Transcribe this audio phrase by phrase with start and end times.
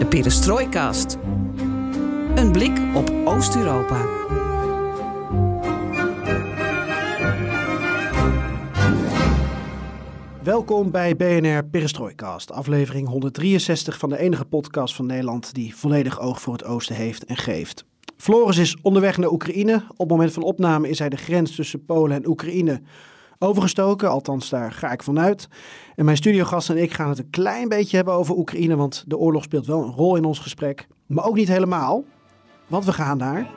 [0.00, 1.18] De Perestrooikast.
[2.34, 4.06] Een blik op Oost-Europa.
[10.42, 16.40] Welkom bij BNR Perestrooikast, aflevering 163 van de enige podcast van Nederland die volledig oog
[16.40, 17.84] voor het oosten heeft en geeft.
[18.16, 19.74] Floris is onderweg naar Oekraïne.
[19.88, 22.80] Op het moment van opname is hij de grens tussen Polen en Oekraïne
[23.42, 24.10] overgestoken.
[24.10, 25.48] Althans, daar ga ik vanuit.
[25.94, 29.16] En mijn studiogast en ik gaan het een klein beetje hebben over Oekraïne, want de
[29.16, 30.86] oorlog speelt wel een rol in ons gesprek.
[31.06, 32.04] Maar ook niet helemaal,
[32.66, 33.50] want we gaan daar.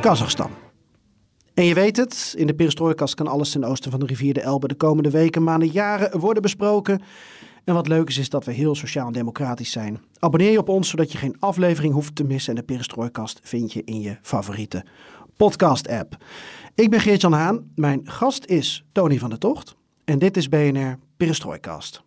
[0.00, 0.65] Kazachstan.
[1.56, 4.40] En je weet het, in de perestrooikast kan alles ten oosten van de rivier de
[4.40, 7.00] Elbe de komende weken, maanden, jaren worden besproken.
[7.64, 10.00] En wat leuk is, is dat we heel sociaal en democratisch zijn.
[10.18, 12.54] Abonneer je op ons, zodat je geen aflevering hoeft te missen.
[12.54, 14.84] En de perestrooikast vind je in je favoriete
[15.36, 16.16] podcast-app.
[16.74, 19.76] Ik ben Geert-Jan Haan, mijn gast is Tony van der Tocht.
[20.04, 22.02] En dit is BNR Perestrooikast.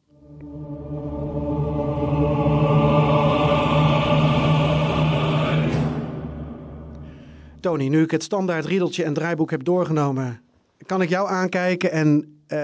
[7.60, 10.42] Tony, nu ik het standaard riedeltje en draaiboek heb doorgenomen,
[10.86, 12.58] kan ik jou aankijken en uh,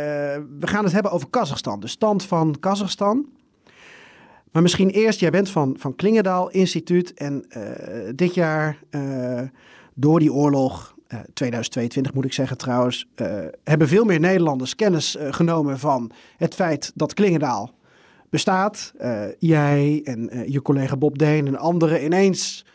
[0.59, 3.25] we gaan het hebben over Kazachstan, de stand van Kazachstan.
[4.51, 7.63] Maar misschien eerst, jij bent van, van Klingendaal Instituut en uh,
[8.15, 9.41] dit jaar uh,
[9.93, 10.95] door die oorlog,
[11.33, 13.07] 2022 moet ik zeggen trouwens,
[13.63, 17.73] hebben veel meer Nederlanders kennis genomen van het feit dat Klingendaal
[18.29, 18.93] bestaat.
[19.39, 22.65] jij en je collega Bob Deen en anderen ineens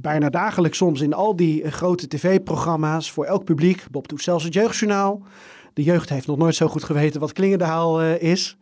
[0.00, 3.86] bijna dagelijks soms in al die eh, grote tv-programma's voor elk publiek.
[3.90, 5.22] Bob doet zelfs het jeugdjournaal.
[5.72, 8.56] De jeugd heeft nog nooit zo goed geweten wat Klingendaal uh, is.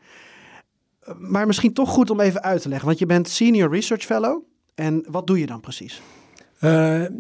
[1.18, 4.42] Maar misschien toch goed om even uit te leggen, want je bent Senior Research Fellow.
[4.74, 6.02] En wat doe je dan precies?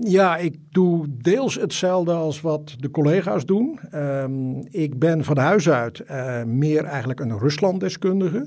[0.00, 3.80] Ja, ik doe deels hetzelfde als wat de collega's doen.
[3.94, 6.04] Um, ik ben van huis uit
[6.46, 8.46] meer eigenlijk een Rusland-deskundige.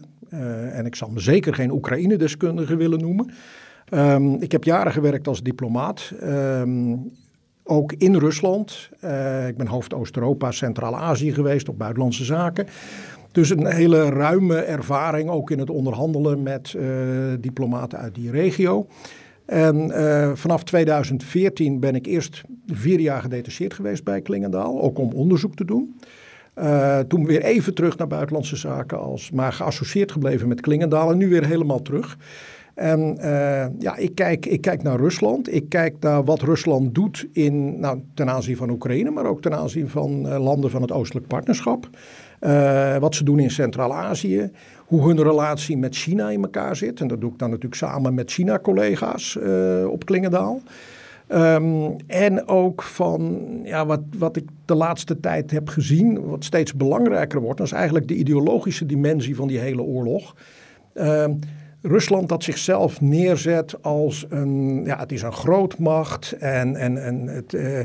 [0.72, 3.34] En ik zal me zeker geen Oekraïne-deskundige willen noemen.
[3.94, 6.12] Um, ik heb jaren gewerkt als diplomaat.
[6.24, 7.12] Um,
[7.64, 8.90] ook in Rusland.
[9.04, 12.68] Uh, ik ben hoofd Oost-Europa, Centraal-Azië geweest op buitenlandse zaken.
[13.32, 16.84] Dus een hele ruime ervaring ook in het onderhandelen met uh,
[17.40, 18.88] diplomaten uit die regio.
[19.46, 25.12] En uh, vanaf 2014 ben ik eerst vier jaar gedetacheerd geweest bij Klingendaal, ook om
[25.12, 25.96] onderzoek te doen.
[27.08, 31.30] Toen weer even terug naar buitenlandse zaken, als, maar geassocieerd gebleven met Klingendaal en nu
[31.30, 32.18] weer helemaal terug.
[32.80, 35.54] En uh, ja, ik kijk, ik kijk naar Rusland.
[35.54, 39.54] Ik kijk naar wat Rusland doet in, nou, ten aanzien van Oekraïne, maar ook ten
[39.54, 41.90] aanzien van uh, landen van het Oostelijk Partnerschap.
[42.42, 44.52] Uh, wat ze doen in Centraal-Azië.
[44.86, 47.02] Hoe hun relatie met China in elkaar zit.
[47.02, 49.38] En dat doe ik dan natuurlijk samen met China-collega's
[49.88, 50.62] op Klingendaal.
[51.34, 56.74] Um, en ook van ja, wat, wat ik de laatste tijd heb gezien, wat steeds
[56.74, 60.36] belangrijker wordt, dat is eigenlijk de ideologische dimensie van die hele oorlog.
[60.96, 61.26] Uh,
[61.82, 67.54] Rusland dat zichzelf neerzet als een, ja, het is een grootmacht en, en, en het,
[67.54, 67.80] uh,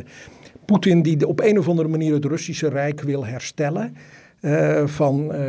[0.64, 3.96] Poetin die op een of andere manier het Russische Rijk wil herstellen.
[4.40, 5.40] Uh, van uh,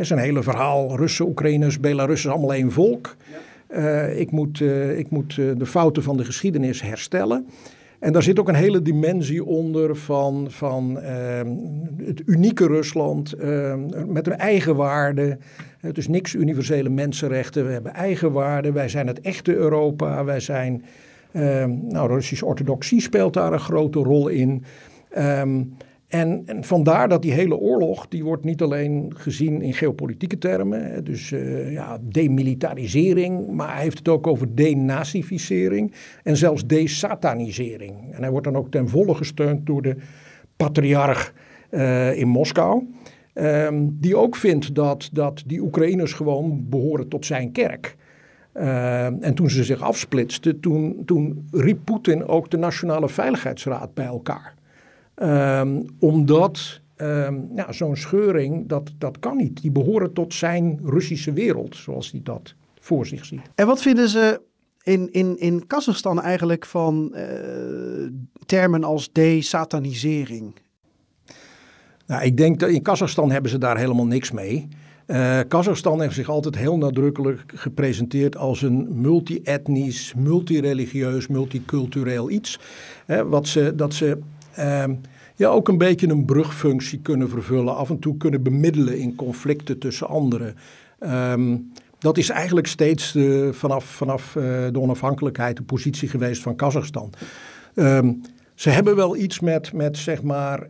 [0.00, 3.16] zijn hele verhaal, Russen, Oekraïners, Belarussen, allemaal één volk.
[3.68, 4.02] Ja.
[4.02, 4.60] ik moet,
[4.96, 7.46] ik moet de fouten van de geschiedenis herstellen.
[8.04, 10.98] En daar zit ook een hele dimensie onder van, van
[12.04, 13.34] het unieke Rusland
[14.06, 15.40] met een eigen waarden.
[15.80, 17.66] Het is niks universele mensenrechten.
[17.66, 18.72] We hebben eigen waarden.
[18.72, 20.24] Wij zijn het echte Europa.
[20.24, 20.84] Wij zijn.
[21.36, 24.64] Um, nou, Russische orthodoxie speelt daar een grote rol in.
[26.14, 31.04] En, en, vandaar dat die hele oorlog, die wordt niet alleen gezien in geopolitieke termen,
[31.04, 35.92] dus uh, ja, demilitarisering, maar hij heeft het ook over denazificering
[36.22, 38.12] en zelfs desatanisering.
[38.12, 39.96] En hij wordt dan ook ten volle gesteund door de
[40.56, 41.32] patriarch
[41.70, 42.86] uh, in Moskou.
[43.34, 47.96] Um, die ook vindt dat, dat die Oekraïners gewoon behoren tot zijn kerk.
[48.56, 54.06] Uh, en toen ze zich afsplitsten, toen, toen riep Poetin ook de Nationale Veiligheidsraad bij
[54.06, 54.53] elkaar.
[55.22, 59.62] Um, omdat um, ja, zo'n scheuring, dat, dat kan niet.
[59.62, 63.40] Die behoren tot zijn Russische wereld, zoals hij dat voor zich ziet.
[63.54, 64.40] En wat vinden ze
[64.82, 67.20] in, in, in Kazachstan eigenlijk van uh,
[68.46, 70.54] termen als desatanisering?
[72.06, 74.68] Nou, ik denk dat in Kazachstan hebben ze daar helemaal niks mee.
[75.06, 82.60] Uh, Kazachstan heeft zich altijd heel nadrukkelijk gepresenteerd als een multi-etnisch, multireligieus, multicultureel iets.
[83.26, 84.18] wat ze, dat ze
[85.36, 89.78] ja, ook een beetje een brugfunctie kunnen vervullen, af en toe kunnen bemiddelen in conflicten
[89.78, 90.56] tussen anderen.
[90.98, 91.56] Ehm,
[91.98, 93.18] dat is eigenlijk steeds
[93.50, 94.32] vanaf, vanaf
[94.72, 97.12] de onafhankelijkheid de positie geweest van Kazachstan.
[97.74, 98.12] Ehm,
[98.54, 100.68] ze hebben wel iets met, met zeg maar,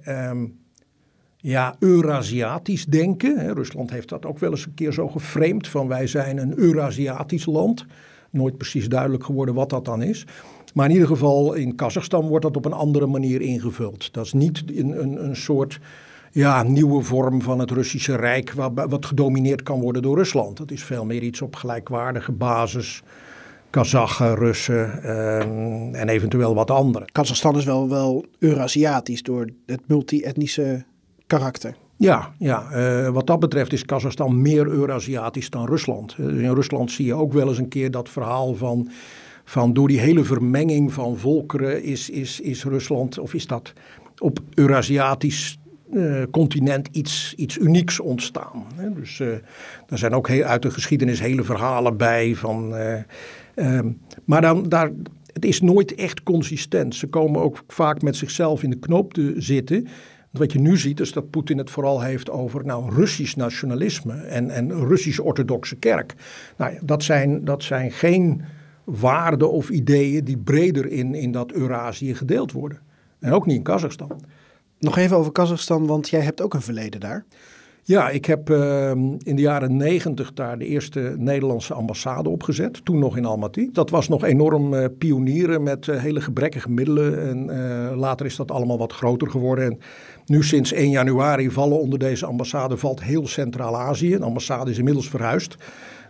[1.47, 3.55] ja, Eurasiatisch denken.
[3.55, 7.47] Rusland heeft dat ook wel eens een keer zo geframed van wij zijn een Eurasiatisch
[7.47, 7.87] land.
[8.31, 10.27] Nooit precies duidelijk geworden wat dat dan is.
[10.75, 14.13] Maar in ieder geval in Kazachstan wordt dat op een andere manier ingevuld.
[14.13, 15.81] Dat is niet een, een, een soort
[16.33, 20.57] ja, nieuwe vorm van het Russische Rijk wat, wat gedomineerd kan worden door Rusland.
[20.57, 23.03] Dat is veel meer iets op gelijkwaardige basis.
[23.71, 27.05] Kazachen, Russen ehm, en eventueel wat andere.
[27.13, 30.85] Kazachstan is wel, wel Eurasiatisch door het multi-etnische
[31.27, 31.75] karakter.
[31.97, 36.17] Ja, ja uh, wat dat betreft is Kazachstan meer Eurasiatisch dan Rusland.
[36.21, 38.89] Uh, in Rusland zie je ook wel eens een keer dat verhaal van,
[39.45, 43.73] van door die hele vermenging van volkeren is, is, is Rusland, of is dat
[44.19, 45.59] op Eurasiatisch
[45.93, 48.65] uh, continent iets, iets unieks ontstaan.
[48.75, 48.93] Hè?
[48.93, 49.43] Dus er
[49.89, 52.77] zijn ook heel, uit de geschiedenis hele verhalen bij van...
[53.55, 53.91] Ehm,
[54.25, 54.91] maar dan, daar,
[55.35, 56.95] het is nooit echt consistent.
[56.95, 59.87] Ze komen ook vaak met zichzelf in de knoop te zitten.
[60.31, 64.51] Wat je nu ziet is dat Poetin het vooral heeft over nou, Russisch nationalisme en,
[64.51, 66.15] en Russisch-orthodoxe kerk.
[66.57, 68.43] Nou, dat, zijn, dat zijn geen
[68.85, 72.81] waarden of ideeën die breder in, in dat Eurasië gedeeld worden.
[73.21, 74.21] En ook niet in Kazachstan.
[74.79, 77.25] Nog even over Kazachstan, want jij hebt ook een verleden daar.
[77.87, 82.85] Ja, ik heb ehm, in de jaren negentig daar de eerste Nederlandse ambassade opgezet.
[82.85, 83.69] Toen nog in Almaty.
[83.73, 87.29] Dat was nog enorm uh, pionieren met uh, hele gebrekkige middelen.
[87.29, 89.65] En uh, later is dat allemaal wat groter geworden.
[89.65, 89.79] En
[90.27, 94.17] nu sinds 1 januari vallen onder deze ambassade valt heel Centraal-Azië.
[94.17, 95.57] De ambassade is inmiddels verhuisd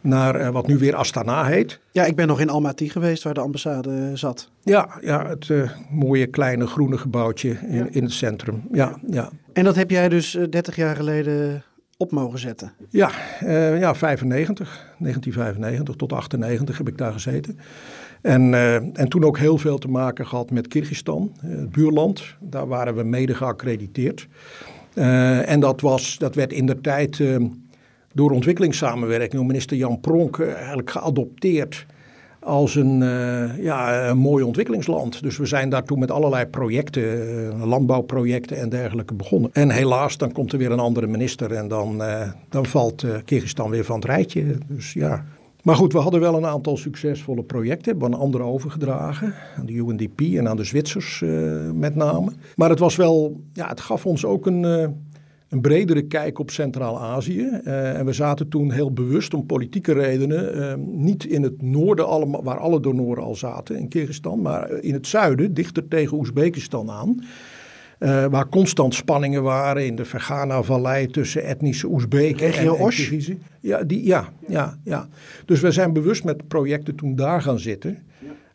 [0.05, 1.81] naar wat nu weer Astana heet.
[1.93, 4.51] Ja, ik ben nog in Almaty geweest waar de ambassade zat.
[4.63, 5.51] Ja, ja het
[5.91, 8.63] mooie kleine groene gebouwtje in, in het centrum.
[8.73, 9.31] Ja, ja.
[9.53, 11.63] En dat heb jij dus 30 jaar geleden
[11.97, 12.73] op mogen zetten?
[12.91, 13.11] Ja,
[13.43, 17.59] uh, ja 95, 1995 tot 98 heb ik daar gezeten.
[18.23, 22.25] En, uh, en toen ook heel veel te maken gehad met Kyrgyzstan, het buurland.
[22.41, 24.29] Daar waren we mede geaccrediteerd.
[24.95, 27.23] En dat, was, dat werd in de tijd
[28.15, 31.87] door ontwikkelingssamenwerking door minister Jan Pronk eigenlijk geadopteerd
[32.45, 35.23] als een, uh, ja, mooi ontwikkelingsland.
[35.23, 39.51] Dus we zijn daartoe met allerlei projecten, uh, landbouwprojecten en dergelijke begonnen.
[39.53, 43.71] En helaas, dan komt er weer een andere minister en dan, uh, dan valt Kyrgyzstan
[43.71, 44.59] weer van het rijtje.
[44.67, 45.25] Dus ja.
[45.63, 47.91] Maar goed, we hadden wel een aantal succesvolle projecten.
[47.91, 49.35] Hebben we aan anderen overgedragen.
[49.59, 51.23] Aan de UNDP en aan de Zwitsers
[51.73, 52.33] met name.
[52.57, 54.95] Maar het was wel, ja, het gaf ons ook een
[55.49, 57.61] een bredere kijk op Centraal-Azië.
[57.65, 62.07] Uh, en we zaten toen heel bewust om politieke redenen uh, niet in het noorden
[62.07, 66.91] allemaal, waar alle donoren al zaten, in Kyrgyzstan, maar in het zuiden, dichter tegen Oezbekistan
[66.91, 67.25] aan.
[67.99, 72.67] Uh, waar constant spanningen waren in de Fergana-vallei tussen etnische Oezbeken en,
[73.33, 73.39] en.
[73.61, 75.09] Ja, die, ja, ja, ja.
[75.45, 77.99] Dus we zijn bewust met projecten toen daar gaan zitten.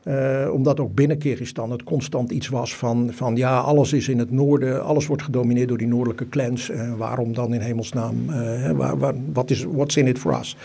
[0.04, 4.20] Uh, omdat ook binnen Kyrgyzstan het constant iets was van, van ja, alles is in
[4.20, 6.70] het noorden, alles wordt gedomineerd door die noordelijke clans.
[6.70, 8.30] Uh, waarom dan in hemelsnaam?
[8.30, 10.58] Uh, waar, wat is, what's in it for us?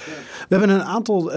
[0.49, 1.31] We hebben een aantal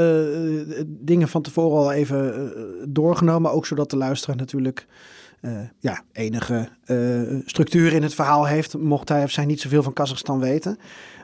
[0.86, 2.52] dingen van tevoren al even
[2.88, 4.88] doorgenomen, ook zodat de luisteraar natuurlijk
[5.80, 6.70] ja, enige
[7.46, 10.78] structuur in het verhaal heeft, mocht hij of zij niet zoveel van Kazachstan weten.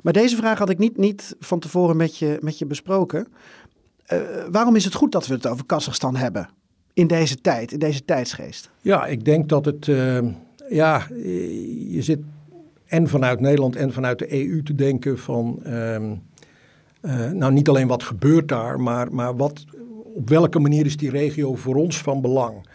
[0.04, 3.28] Maar deze vraag had ik niet, niet van tevoren met je, met je besproken.
[4.52, 6.50] waarom is het goed dat we het over Kazachstan hebben?
[6.94, 8.70] In deze tijd, in deze tijdsgeest?
[8.82, 10.20] Ja, ik denk dat het, uh,
[10.70, 11.08] ja,
[11.88, 12.20] je zit
[12.86, 16.22] en vanuit Nederland en vanuit de EU te denken van, um,
[17.02, 19.66] uh, nou niet alleen wat gebeurt daar, maar, maar wat,
[20.16, 22.68] op welke manier is die regio voor ons van belang?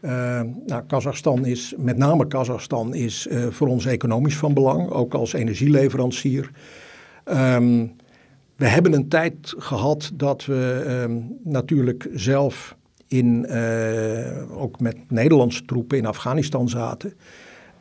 [0.00, 5.32] Uh, nou, Kazachstan is, met name Kazachstan, is voor ons economisch van belang, ook als
[5.32, 6.50] energieleverancier.
[7.24, 7.92] Um,
[8.56, 12.76] we hebben een tijd gehad dat we um, natuurlijk zelf
[13.10, 17.12] in, uh, ook met Nederlandse troepen in Afghanistan zaten.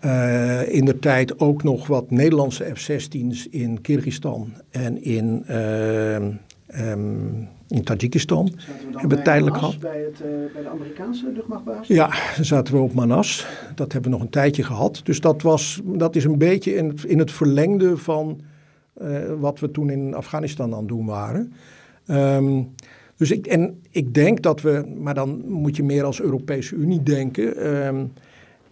[0.05, 7.47] Uh, in de tijd ook nog wat Nederlandse F-16's in Kyrgyzstan en in, uh, um,
[7.67, 8.51] in Tajikistan
[8.91, 9.79] hebben tijdelijk gehad.
[9.79, 11.95] Bij, het, bij de Amerikaanse luchtmachtbasis?
[11.95, 13.47] Ja, dan zaten we op Manas.
[13.75, 15.01] Dat hebben we nog een tijdje gehad.
[15.03, 18.41] Dus dat, was, dat is een beetje in het, in het verlengde van
[19.39, 21.53] wat we toen in Afghanistan aan het doen waren.
[22.07, 22.75] Um,
[23.19, 27.03] dus ik, en ik denk dat we, maar dan moet je meer als Europese Unie
[27.03, 27.67] denken.
[27.87, 28.11] Um,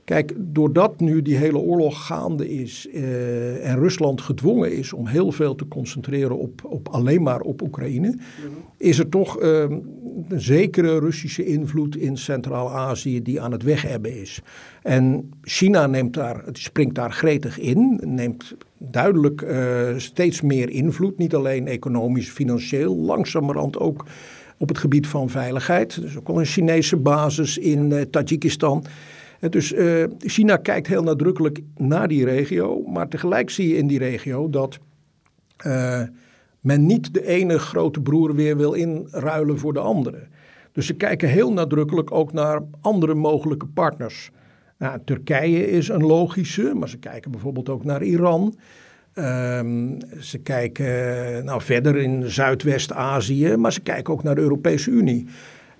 [0.04, 5.32] kijk, doordat nu die hele oorlog gaande is uh, en Rusland gedwongen is om heel
[5.32, 8.54] veel te concentreren op, op alleen maar op Oekraïne, mm -hmm.
[8.78, 9.84] is er toch, um,
[10.28, 14.42] een zekere Russische invloed in Centraal-Azië die aan het weghebben is.
[14.82, 21.18] En China neemt daar, het springt daar gretig in, neemt duidelijk uh, steeds meer invloed,
[21.18, 24.06] niet alleen economisch, financieel, langzamerhand ook
[24.58, 26.02] op het gebied van veiligheid.
[26.02, 28.86] Dus ook al een Chinese basis in uh, Tajikistan.
[29.50, 34.00] Dus uh, China kijkt heel nadrukkelijk naar die regio, maar tegelijk zie je in die
[34.00, 34.80] regio dat
[36.60, 40.28] men niet de ene grote broer weer wil inruilen voor de andere.
[40.72, 44.32] Dus ze kijken heel nadrukkelijk ook naar andere mogelijke partners.
[44.78, 48.56] Nou, Turkije is een logische, maar ze kijken bijvoorbeeld ook naar Iran.
[49.20, 55.28] Um, ze kijken nou, verder in Zuidwest-Azië, maar ze kijken ook naar de Europese Unie.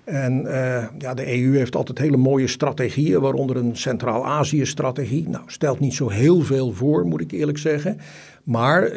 [0.04, 5.28] En uh, ja, de EU heeft altijd hele mooie strategieën, waaronder een Centraal-Azië-strategie.
[5.28, 7.98] Nou, stelt niet zo heel veel voor, moet ik eerlijk zeggen.
[8.44, 8.92] Maar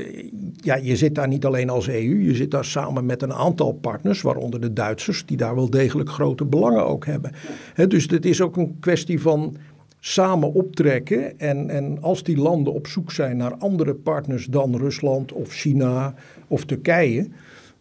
[0.55, 3.71] ja, je zit daar niet alleen als EU, je zit daar samen met een aantal
[3.73, 7.31] partners, waaronder de Duitsers, die daar wel degelijk grote belangen ook hebben.
[7.73, 9.55] He, dus het is ook een kwestie van
[10.03, 11.39] samen optrekken.
[11.39, 16.13] En, en als die landen op zoek zijn naar andere partners dan Rusland of China
[16.47, 17.27] of Turkije,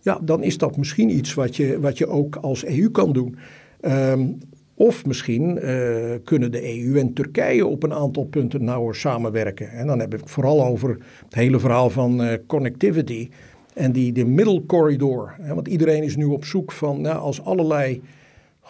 [0.00, 3.36] ja, dan is dat misschien iets wat je, wat je ook als EU kan doen.
[3.80, 4.38] Um,
[4.74, 9.70] of misschien uh, kunnen de EU en Turkije op een aantal punten nauwer samenwerken.
[9.70, 13.28] En dan heb ik vooral over het hele verhaal van uh, connectivity
[13.74, 15.34] en die de middelcorridor.
[15.54, 18.00] Want iedereen is nu op zoek van, nou, als allerlei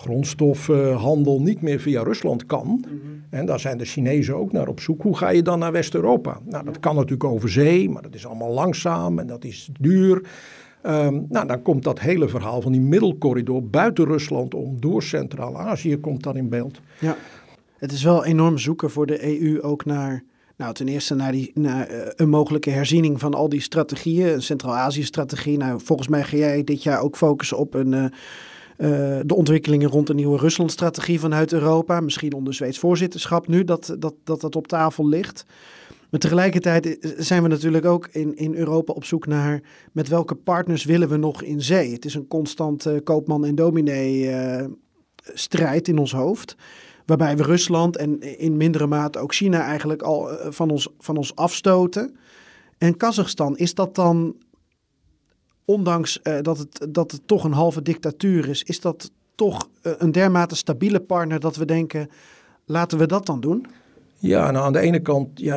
[0.00, 2.66] grondstoffenhandel niet meer via Rusland kan.
[2.66, 3.24] Mm -hmm.
[3.30, 5.02] En daar zijn de Chinezen ook naar op zoek.
[5.02, 6.40] Hoe ga je dan naar West-Europa?
[6.44, 10.22] Nou, dat kan natuurlijk over zee, maar dat is allemaal langzaam en dat is duur.
[10.82, 15.96] Um, nou, dan komt dat hele verhaal van die middelcorridor buiten Rusland om, door Centraal-Azië,
[15.96, 16.80] komt dan in beeld.
[16.98, 17.16] Ja,
[17.76, 20.24] het is wel enorm zoeken voor de EU ook naar,
[20.56, 24.42] nou ten eerste naar, die, naar uh, een mogelijke herziening van al die strategieën, een
[24.42, 25.56] Centraal-Azië-strategie.
[25.56, 27.92] Nou, volgens mij ga jij dit jaar ook focussen op een...
[27.92, 28.04] Uh,
[29.22, 32.00] de ontwikkelingen rond de nieuwe Rusland-strategie vanuit Europa.
[32.00, 35.44] Misschien onder Zweeds voorzitterschap nu dat, dat, dat dat op tafel ligt.
[36.10, 40.84] Maar tegelijkertijd zijn we natuurlijk ook in, in Europa op zoek naar met welke partners
[40.84, 41.92] willen we nog in zee.
[41.92, 44.64] Het is een constant uh, koopman en dominee uh,
[45.34, 46.56] strijd in ons hoofd.
[47.06, 51.36] Waarbij we Rusland en in mindere mate ook China eigenlijk al van, ons, van ons
[51.36, 52.16] afstoten.
[52.78, 54.34] En Kazachstan, is dat dan,
[55.70, 60.56] ondanks dat, het, dat het toch een halve dictatuur is, is dat toch een dermate
[60.56, 62.08] stabiele partner dat we denken,
[62.64, 63.66] laten we dat dan doen?
[64.18, 65.56] Ja, nou aan de ene kant, ja,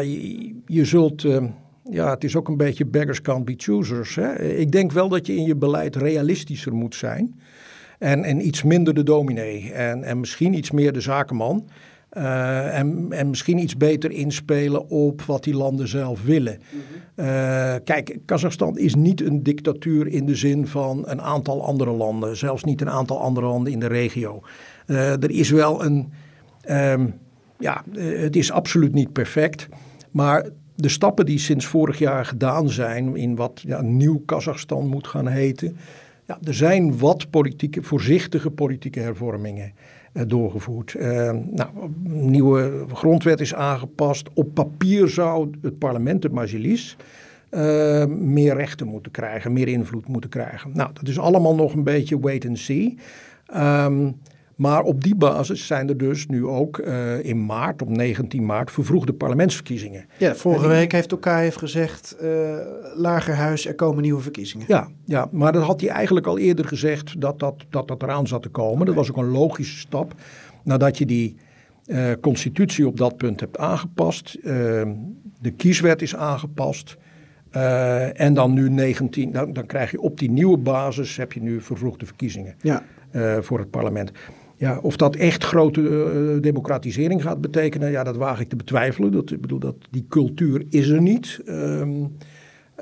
[0.65, 1.43] je, zult, uh,
[1.89, 4.15] ja, het is ook een beetje beggars can't be choosers.
[4.15, 4.41] Hè?
[4.41, 7.39] Ik denk wel dat je in je beleid realistischer moet zijn.
[7.99, 9.71] En, en iets minder de dominee.
[9.71, 11.67] En, en misschien iets meer de zakenman.
[12.17, 16.59] Uh, en, en misschien iets beter inspelen op wat die landen zelf willen.
[16.71, 17.33] Mm-hmm.
[17.33, 22.37] uh, kijk, Kazachstan is niet een dictatuur in de zin van een aantal andere landen.
[22.37, 24.41] Zelfs niet een aantal andere landen in de regio.
[24.87, 26.11] Uh, er is wel een.
[26.69, 27.13] Um,
[27.63, 29.67] ja, eh, het is absoluut niet perfect.
[30.11, 35.07] Maar de stappen die sinds vorig jaar gedaan zijn in wat ja, nieuw Kazachstan moet
[35.07, 35.77] gaan heten.
[36.25, 40.95] Ja, er zijn wat politieke, voorzichtige politieke hervormingen eh, doorgevoerd.
[40.97, 41.69] Uh, nou,
[42.03, 44.29] nieuwe grondwet is aangepast.
[44.33, 46.97] Op papier zou het parlement, het Majlis,
[47.51, 50.71] uh, meer rechten moeten krijgen, meer invloed moeten krijgen.
[50.73, 52.97] Nou, dat is allemaal nog een beetje wait and see.
[53.55, 54.15] Um,
[54.55, 58.71] maar op die basis zijn er dus nu ook uh, in maart, op 19 maart,
[58.71, 60.05] vervroegde parlementsverkiezingen.
[60.17, 62.57] Ja, vorige week heeft Tokayev gezegd, uh,
[62.95, 64.65] Lagerhuis, er komen nieuwe verkiezingen.
[64.69, 68.27] Ja, ja, maar dat had hij eigenlijk al eerder gezegd dat dat, dat, dat eraan
[68.27, 68.73] zat te komen.
[68.73, 68.85] Okay.
[68.85, 70.13] Dat was ook een logische stap
[70.63, 71.35] nadat je die
[71.85, 74.37] uh, constitutie op dat punt hebt aangepast.
[75.41, 76.97] de kieswet is aangepast.
[78.13, 81.61] en dan nu 19, dan, dan krijg je op die nieuwe basis heb je nu
[81.61, 82.83] vervroegde verkiezingen ja.
[83.41, 84.11] voor het parlement.
[84.63, 89.11] Ja, of dat echt grote uh, democratisering gaat betekenen, ja, dat waag ik te betwijfelen.
[89.11, 91.39] Dat, ik bedoel, dat, die cultuur is er niet.
[91.45, 92.17] Um,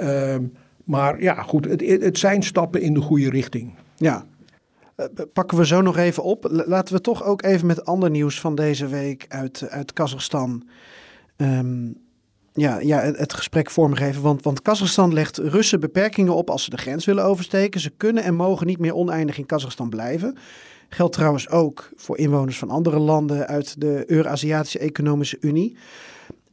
[0.01, 3.73] um, maar ja, goed, het, het zijn stappen in de goede richting.
[3.97, 4.25] Ja,
[4.97, 6.47] uh, pakken we zo nog even op.
[6.65, 10.67] Laten we toch ook even met ander nieuws van deze week uit, uit Kazachstan.
[11.37, 11.97] Um,
[12.53, 14.21] ja, ja, het gesprek vormgeven.
[14.21, 17.79] Want, want Kazachstan legt Russen beperkingen op als ze de grens willen oversteken.
[17.79, 20.37] Ze kunnen en mogen niet meer oneindig in Kazachstan blijven.
[20.93, 25.77] Geldt trouwens ook voor inwoners van andere landen uit de Euraziatische Economische Unie.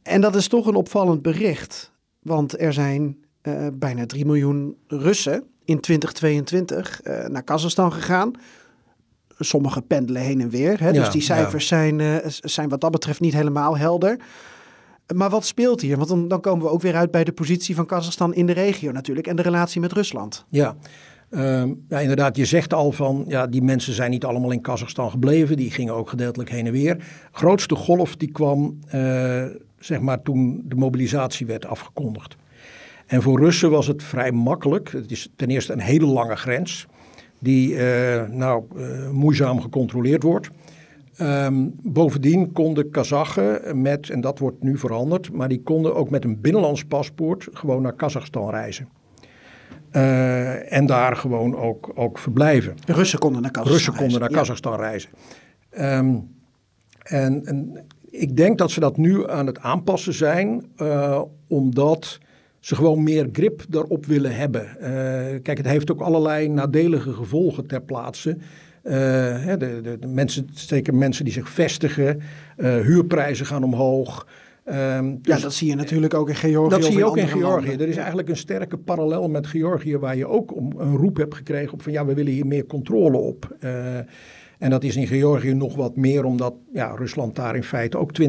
[0.03, 5.43] En dat is toch een opvallend bericht, want er zijn uh, bijna 3 miljoen Russen
[5.65, 8.31] in 2022 uh, naar Kazachstan gegaan.
[9.37, 10.91] Sommigen pendelen heen en weer, hè?
[10.91, 11.77] dus die cijfers ja.
[11.77, 14.19] zijn, uh, zijn wat dat betreft niet helemaal helder.
[15.15, 15.97] Maar wat speelt hier?
[15.97, 18.53] Want dan, dan komen we ook weer uit bij de positie van Kazachstan in de
[18.53, 20.45] regio natuurlijk en de relatie met Rusland.
[20.49, 20.75] Ja,
[21.29, 25.09] Ehm, ja, inderdaad, je zegt al van, ja, die mensen zijn niet allemaal in Kazachstan
[25.09, 25.57] gebleven.
[25.57, 26.97] Die gingen ook gedeeltelijk heen en weer.
[27.31, 29.45] grootste golf die kwam, uh,
[29.79, 32.35] zeg maar, toen de mobilisatie werd afgekondigd.
[33.05, 34.91] En voor Russen was het vrij makkelijk.
[34.91, 36.87] Het is ten eerste een hele lange grens,
[37.39, 40.49] die uh, nou, uh, moeizaam gecontroleerd wordt.
[41.21, 46.23] Um, bovendien konden Kazachen met, en dat wordt nu veranderd, maar die konden ook met
[46.23, 48.87] een binnenlands paspoort gewoon naar Kazachstan reizen.
[49.91, 52.75] Uh, en daar gewoon ook, ook verblijven.
[52.85, 55.09] De Russen konden naar Kazachstan Russen konden naar Kazachstan reizen.
[55.79, 56.37] Um,
[57.03, 62.19] en, en, ik denk dat ze dat nu aan het aanpassen zijn, uh, omdat
[62.59, 64.67] ze gewoon meer grip daarop willen hebben.
[64.81, 64.85] Uh,
[65.41, 68.37] kijk, het heeft ook allerlei nadelige gevolgen ter plaatse.
[68.83, 72.21] Uh, de, de, de, mensen, zeker mensen die zich vestigen,
[72.57, 74.27] uh, huurprijzen gaan omhoog.
[74.71, 76.69] Um, dus, ja, dat zie je natuurlijk ook in Georgië.
[76.69, 77.67] Dat zie je ook in Georgië.
[77.67, 77.79] Landen.
[77.79, 81.73] Er is eigenlijk een sterke parallel met Georgië, waar je ook een roep hebt gekregen
[81.73, 83.55] op van ja, we willen hier meer controle op.
[83.59, 83.97] Uh,
[84.59, 88.11] en dat is in Georgië nog wat meer, omdat ja, Rusland daar in feite ook
[88.21, 88.25] 20%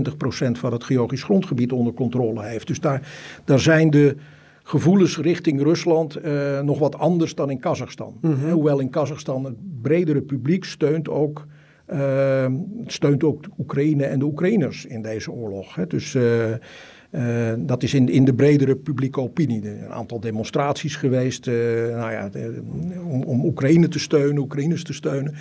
[0.50, 2.66] van het Georgisch grondgebied onder controle heeft.
[2.66, 3.12] Dus daar,
[3.44, 4.16] daar zijn de
[4.62, 8.18] gevoelens richting Rusland uh, nog wat anders dan in Kazachstan.
[8.20, 8.50] Mm -hmm.
[8.50, 11.46] Hoewel in Kazachstan het bredere publiek steunt ook,
[11.92, 12.46] uh,
[12.86, 15.74] steunt ook Oekraïne en de Oekraïners in deze oorlog.
[15.74, 15.86] Hè.
[15.86, 19.68] Dus uh, dat is in, in de bredere publieke opinie.
[19.68, 22.30] Een aantal demonstraties geweest nou ja,
[23.04, 25.34] om, om, Oekraïne te steunen, Oekraïners te steunen.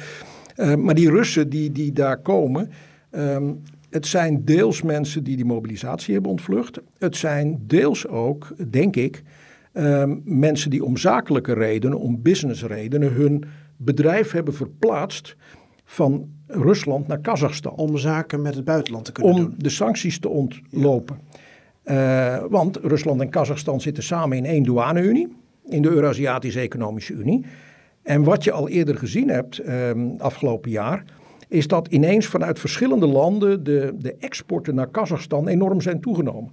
[0.77, 2.69] maar die Russen die, die daar komen,
[3.11, 6.79] um, het zijn deels mensen die die mobilisatie hebben ontvlucht.
[6.97, 9.23] Het zijn deels ook, denk ik,
[9.73, 13.43] um, mensen die om zakelijke redenen, om businessredenen, hun
[13.77, 15.35] bedrijf hebben verplaatst
[15.89, 17.75] van Rusland naar Kazachstan.
[17.75, 19.51] Om zaken met het buitenland te kunnen om doen.
[19.51, 21.19] Om de sancties te ontlopen.
[21.83, 22.37] Ja.
[22.37, 27.45] Uh, want Rusland en Kazachstan zitten samen in één douane-unie, in de Eurasiatische Economische Unie.
[28.03, 31.03] En wat je al eerder gezien hebt um, afgelopen jaar
[31.47, 36.51] is dat ineens vanuit verschillende landen de, de exporten naar Kazachstan enorm zijn toegenomen.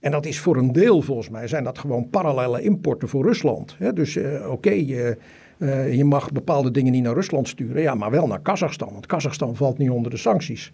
[0.00, 3.76] En dat is voor een deel volgens mij, zijn dat gewoon parallele importen voor Rusland.
[3.94, 5.16] Dus uh, oké, okay,
[5.58, 8.92] uh, je mag bepaalde dingen niet naar Rusland sturen, ja, maar wel naar Kazachstan.
[8.92, 10.72] Want Kazachstan valt niet onder de sancties.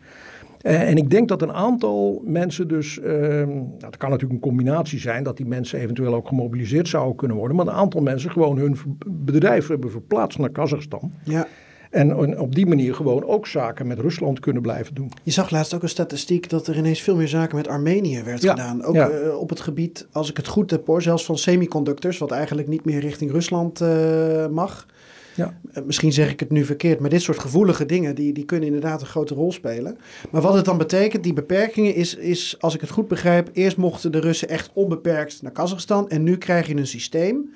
[0.62, 4.98] Uh, en ik denk dat een aantal mensen dus, nou, het kan natuurlijk een combinatie
[4.98, 8.58] zijn dat die mensen eventueel ook gemobiliseerd zouden kunnen worden, maar een aantal mensen gewoon
[8.58, 11.12] hun bedrijf hebben verplaatst naar Kazachstan.
[11.24, 11.46] Ja.
[11.94, 15.10] En op die manier gewoon ook zaken met Rusland kunnen blijven doen.
[15.22, 18.42] Je zag laatst ook een statistiek dat er ineens veel meer zaken met Armenië werd
[18.42, 18.84] ja, gedaan.
[18.84, 19.10] Ook ja.
[19.10, 22.68] uh, op het gebied, als ik het goed heb hoor, zelfs van semiconductors, wat eigenlijk
[22.68, 24.86] niet meer richting Rusland uh, mag.
[25.34, 25.58] Ja.
[25.74, 28.66] Uh, misschien zeg ik het nu verkeerd, maar dit soort gevoelige dingen, die, die kunnen
[28.66, 29.98] inderdaad een grote rol spelen.
[30.30, 33.76] Maar wat het dan betekent, die beperkingen, is, is, als ik het goed begrijp, eerst
[33.76, 36.08] mochten de Russen echt onbeperkt naar Kazachstan.
[36.08, 37.52] En nu krijg je een systeem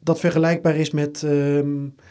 [0.00, 1.22] dat vergelijkbaar is met...
[1.22, 2.04] Um, uh,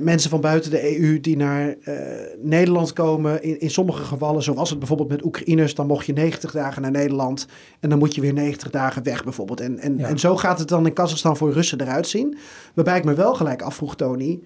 [0.00, 1.94] mensen van buiten de EU die naar uh,
[2.42, 3.42] Nederland komen.
[3.42, 6.90] In, in sommige gevallen, zoals het bijvoorbeeld met Oekraïners, dan mocht je 90 dagen naar
[6.90, 7.46] Nederland
[7.80, 9.60] en dan moet je weer 90 dagen weg bijvoorbeeld.
[9.60, 10.08] En, en, Ja.
[10.08, 12.36] en zo gaat het dan in Kazachstan voor Russen eruit zien.
[12.74, 14.40] Waarbij ik me wel gelijk afvroeg, Tony.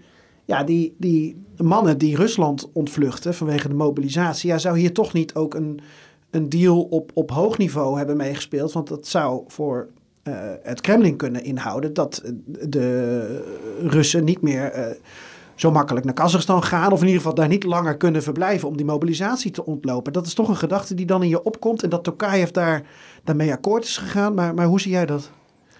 [0.44, 5.34] Ja, die, die mannen die Rusland ontvluchten vanwege de mobilisatie, ja, zou hier toch niet
[5.34, 5.80] ook een,
[6.30, 8.72] een deal op, op hoog niveau hebben meegespeeld?
[8.72, 9.88] Want dat zou voor
[10.28, 12.22] uh, het Kremlin kunnen inhouden dat
[12.68, 13.42] de
[13.82, 14.86] Russen niet meer uh,
[15.54, 16.92] zo makkelijk naar Kazachstan gaan.
[16.92, 20.12] Of in ieder geval daar niet langer kunnen verblijven om die mobilisatie te ontlopen.
[20.12, 21.82] Dat is toch een gedachte die dan in je opkomt.
[21.82, 22.82] En dat Tokayev daar,
[23.24, 24.34] daarmee akkoord is gegaan.
[24.34, 25.30] Maar, maar hoe zie jij dat?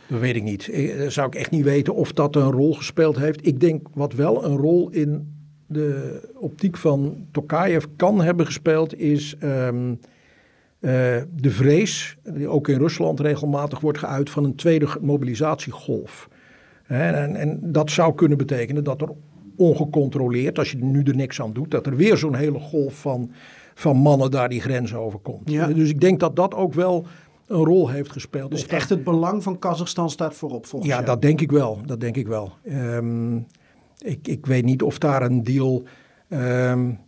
[0.06, 0.68] Dat weet ik niet.
[0.72, 3.46] Ik, zou ik echt niet weten of dat een rol gespeeld heeft.
[3.46, 5.32] Ik denk wat wel een rol in
[5.66, 9.36] de optiek van Tokayev kan hebben gespeeld is...
[9.40, 9.68] Uh,
[10.84, 16.28] de vrees, die ook in Rusland regelmatig wordt geuit, van een tweede mobilisatiegolf.
[16.86, 19.08] En, en, en, dat zou kunnen betekenen dat er
[19.56, 23.30] ongecontroleerd, als je nu er niks aan doet, dat er weer zo'n hele golf van,
[23.74, 25.50] van mannen daar die grens overkomt.
[25.50, 25.66] Ja.
[25.66, 27.06] Dus ik denk dat dat ook wel
[27.46, 28.50] een rol heeft gespeeld.
[28.50, 31.06] Dus echt het belang van Kazachstan staat voorop volgens Ja, jou?
[31.06, 31.78] dat denk ik wel.
[31.86, 32.52] Dat denk ik wel.
[32.68, 33.46] Um,
[33.98, 35.82] ik, ik weet niet of daar een deal...
[36.28, 36.98] Um,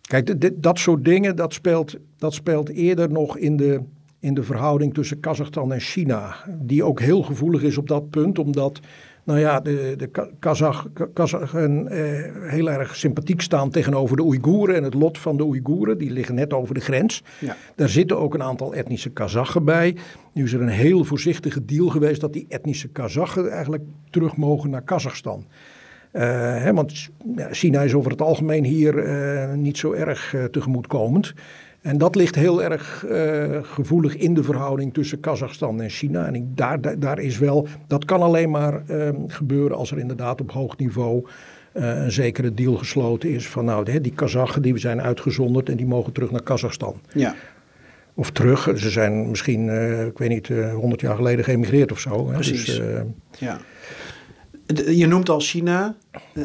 [0.00, 3.80] Kijk, dit, dat soort dingen, dat speelt, dat speelt eerder nog in de,
[4.20, 6.34] in de verhouding tussen Kazachstan en China.
[6.60, 8.80] Die ook heel gevoelig is op dat punt, omdat
[9.28, 14.82] nou ja, de, de Kazach, Kazachen eh, heel erg sympathiek staan tegenover de Oeigoeren en
[14.82, 15.98] het lot van de Oeigoeren.
[15.98, 17.22] Die liggen net over de grens.
[17.40, 17.56] Ja.
[17.74, 19.96] Daar zitten ook een aantal etnische Kazachen bij.
[20.32, 24.70] Nu is er een heel voorzichtige deal geweest dat die etnische Kazachen eigenlijk terug mogen
[24.70, 25.46] naar Kazachstan.
[26.12, 26.22] Uh,
[26.62, 27.08] hè, want
[27.50, 31.34] China is over het algemeen hier uh, niet zo erg uh, tegemoetkomend.
[31.88, 36.26] En dat ligt heel erg uh, gevoelig in de verhouding tussen Kazachstan en China.
[36.26, 40.40] En ik, daar, daar, is wel, dat kan alleen maar uh, gebeuren als er inderdaad
[40.40, 41.26] op hoog niveau
[41.74, 43.48] uh, een zekere deal gesloten is.
[43.48, 47.00] Van nou, die Kazachen die zijn uitgezonderd en die mogen terug naar Kazachstan.
[47.12, 47.34] Ja.
[48.14, 49.68] Of terug, ze zijn misschien,
[50.06, 52.22] ik weet niet, 100 jaar geleden geëmigreerd of zo.
[52.22, 52.64] Precies.
[52.64, 52.80] Dus,
[53.38, 53.60] ja.
[54.86, 55.96] Je noemt al China.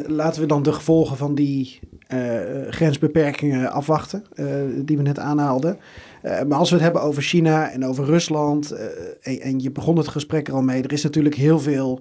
[0.06, 1.80] laten we dan de gevolgen van die
[2.70, 4.46] grensbeperkingen afwachten, uh,
[4.84, 5.78] die we net aanhaalden.
[6.22, 8.70] Uh, maar als we het hebben over China en over Rusland,
[9.20, 12.00] en, en, je begon het gesprek er al mee, er is natuurlijk heel veel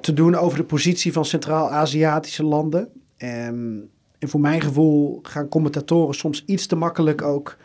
[0.00, 2.88] te doen over de positie van Centraal-Aziatische landen.
[3.16, 7.56] En, en voor mijn gevoel gaan commentatoren soms iets te makkelijk ook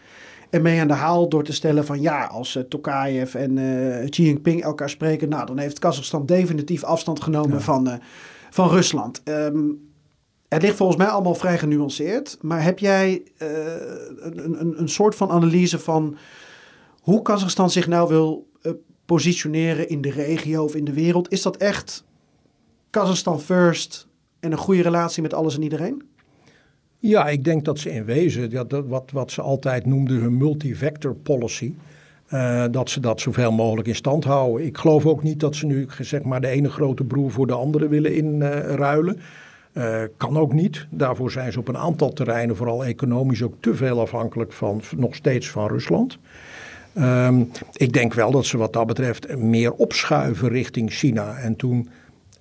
[0.52, 4.24] ermee aan de haal door te stellen van ja, als uh, Tokayev en uh, Xi
[4.24, 7.60] Jinping elkaar spreken, nou dan heeft Kazachstan definitief afstand genomen ja.
[7.60, 7.94] van, uh,
[8.50, 9.22] van Rusland.
[9.26, 9.91] Um,
[10.54, 12.38] het ligt volgens mij allemaal vrij genuanceerd.
[12.42, 13.48] Maar heb jij uh,
[14.18, 16.18] een, een, een soort van analyse van
[17.02, 18.72] hoe Kazachstan zich nou wil uh,
[19.06, 21.32] positioneren in de regio of in de wereld?
[21.32, 22.04] Is dat echt
[22.90, 24.08] Kazachstan first
[24.40, 26.04] en een goede relatie met alles en iedereen?
[27.00, 31.16] Ja, ik denk dat ze in wezen, dat, wat, wat ze altijd noemden hun multi-vector
[31.16, 31.74] policy,
[32.30, 34.66] uh, dat ze dat zoveel mogelijk in stand houden.
[34.66, 37.54] Ik geloof ook niet dat ze nu zeg maar, de ene grote broer voor de
[37.54, 39.20] andere willen inruilen.
[39.74, 40.88] Uh, kan ook niet.
[40.90, 45.16] Daarvoor zijn ze op een aantal terreinen, vooral economisch, ook te veel afhankelijk van nog
[45.16, 46.18] steeds van Rusland.
[46.98, 51.38] Um, ik denk wel dat ze wat dat betreft meer opschuiven richting China.
[51.38, 51.90] En toen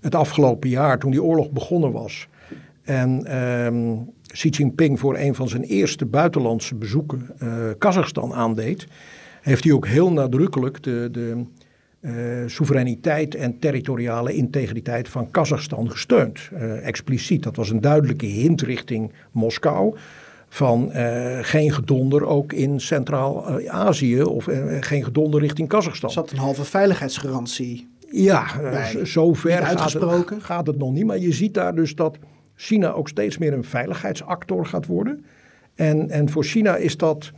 [0.01, 2.29] het afgelopen jaar, toen die oorlog begonnen was.
[2.83, 8.87] En um, Xi Jinping voor een van zijn eerste buitenlandse bezoeken uh, Kazachstan aandeed,
[9.40, 11.45] heeft hij ook heel nadrukkelijk de, de
[12.01, 12.13] uh,
[12.47, 16.51] soevereiniteit en territoriale integriteit van Kazachstan gesteund.
[16.53, 17.43] Uh, expliciet.
[17.43, 19.13] Dat was een duidelijke hint richting
[20.49, 24.49] Van uh, geen gedonder ook in Centraal-Azië of
[24.81, 26.11] geen gedonder richting Kazachstan.
[26.11, 27.89] Zat een halve veiligheidsgarantie.
[28.11, 28.47] Ja,
[29.03, 31.05] zover gaat het, gaat het nog niet.
[31.05, 32.19] Maar je ziet daar dus dat
[32.55, 35.25] China ook steeds meer een veiligheidsactor gaat worden.
[35.75, 37.33] En, en voor China is dat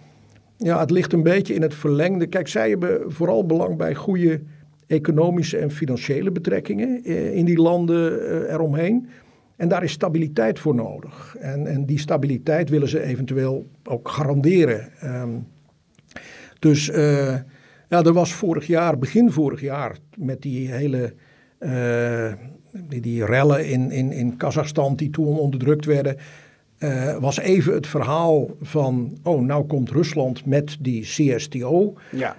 [0.62, 2.26] ja, het ligt een beetje in het verlengde.
[2.26, 4.40] Kijk, zij hebben vooral belang bij goede
[4.86, 9.08] economische en financiële betrekkingen eh, in die landen eh, eromheen.
[9.56, 11.36] En daar is stabiliteit voor nodig.
[11.38, 14.88] En, en die stabiliteit willen ze eventueel ook garanderen.
[15.04, 15.46] Um,
[16.58, 17.34] dus uh,
[17.88, 21.14] ja, er was vorig jaar, begin vorig jaar, met die hele
[21.60, 22.32] uh,
[22.88, 26.16] die, die rellen in, in, in Kazachstan die toen onderdrukt werden.
[26.82, 31.94] Uh, was even het verhaal van, oh, nou komt Rusland met die CSTO.
[32.10, 32.36] Ja,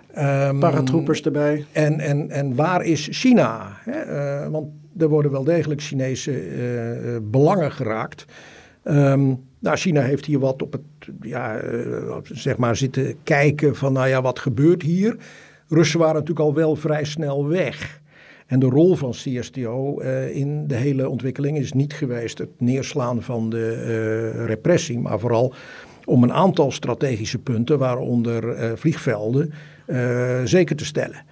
[0.49, 1.65] um, paratroepers erbij.
[1.71, 3.77] En, en, en waar is China?
[3.79, 4.05] Hè?
[4.43, 8.25] Uh, want er worden wel degelijk Chinese uh, belangen geraakt.
[8.83, 10.81] Um, nou, China heeft hier wat op het,
[11.21, 11.61] ja,
[12.23, 15.17] zeg maar zitten kijken van, nou ja, wat gebeurt hier?
[15.67, 18.01] Russen waren natuurlijk al wel vrij snel weg.
[18.47, 23.21] En de rol van CSTO uh, in de hele ontwikkeling is niet geweest het neerslaan
[23.21, 23.83] van de
[24.37, 25.53] uh, repressie, maar vooral
[26.05, 29.53] om een aantal strategische punten, waaronder uh, vliegvelden,
[30.43, 31.25] zeker te stellen.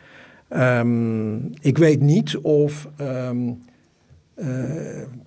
[0.50, 3.60] Um, ik weet niet of um,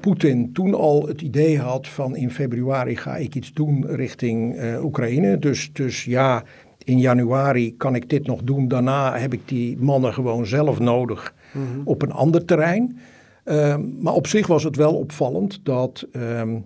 [0.00, 5.38] Poetin toen al het idee had van in februari ga ik iets doen richting Oekraïne.
[5.38, 6.44] Dus, dus ja,
[6.84, 8.68] in januari kan ik dit nog doen.
[8.68, 11.80] Daarna heb ik die mannen gewoon zelf nodig Mhm.
[11.84, 12.98] op een ander terrein.
[13.44, 16.64] Ehm, maar op zich was het wel opvallend dat, um,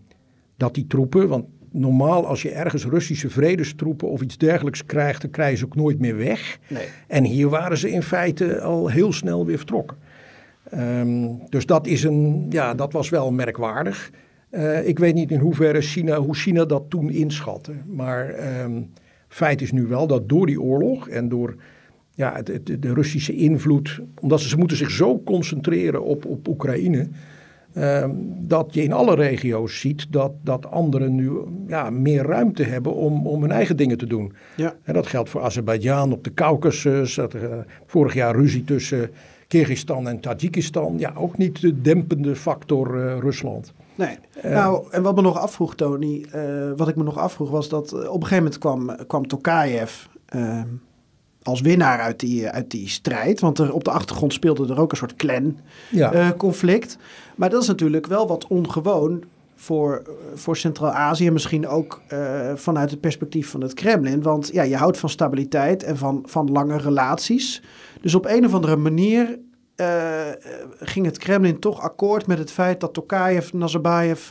[0.57, 5.31] dat die troepen, want normaal als je ergens Russische vredestroepen of iets dergelijks krijgt, dan
[5.31, 6.59] krijg je ze ook nooit meer weg.
[6.69, 6.87] Nee.
[7.07, 9.97] En hier waren ze in feite al heel snel weer vertrokken.
[10.75, 14.11] Um, dus dat, is een, ja, dat was wel merkwaardig.
[14.51, 17.73] Uh, ik weet niet in hoeverre China, hoe China dat toen inschatte.
[17.87, 18.35] Maar
[19.29, 21.55] feit is nu wel dat door die oorlog en door
[22.19, 27.09] ja, de, de Russische invloed, omdat ze, ze moeten zich zo concentreren op, op Oekraïne.
[27.75, 28.05] Uh,
[28.39, 31.33] dat je in alle regio's ziet dat, dat anderen nu
[31.67, 34.33] ja, meer ruimte hebben om, om hun eigen dingen te doen.
[34.57, 34.75] Ja.
[34.83, 37.15] En dat geldt voor Azerbeidzjan op de Caucasus.
[37.15, 37.43] Dat, uh,
[37.87, 39.11] vorig jaar ruzie tussen
[39.49, 40.99] Kyrgyzstan en Tajikistan.
[40.99, 43.73] Ja, ook niet de dempende factor uh, Rusland.
[43.95, 44.19] Nee.
[44.43, 46.25] nou, en wat me nog afvroeg, Tony,
[46.77, 50.67] wat ik me nog afvroeg was dat op een gegeven moment kwam, kwam Tokayev ehm,
[51.43, 53.41] als winnaar uit die, uit die strijd.
[53.41, 56.93] Want er, op de achtergrond speelde er ook een soort clan-conflict.
[56.93, 56.99] Ja.
[56.99, 59.25] Uh, maar dat is natuurlijk wel wat ongewoon
[59.55, 60.03] voor,
[60.35, 61.31] voor Centraal-Azië.
[61.31, 64.23] Misschien ook uh, vanuit het perspectief van het Kremlin.
[64.23, 67.63] Want ja, je houdt van stabiliteit en van, van lange relaties.
[68.01, 69.39] Dus op een of andere manier
[69.77, 69.87] uh,
[70.81, 74.31] ging het Kremlin toch akkoord met het feit dat Tokayev Nazarbayev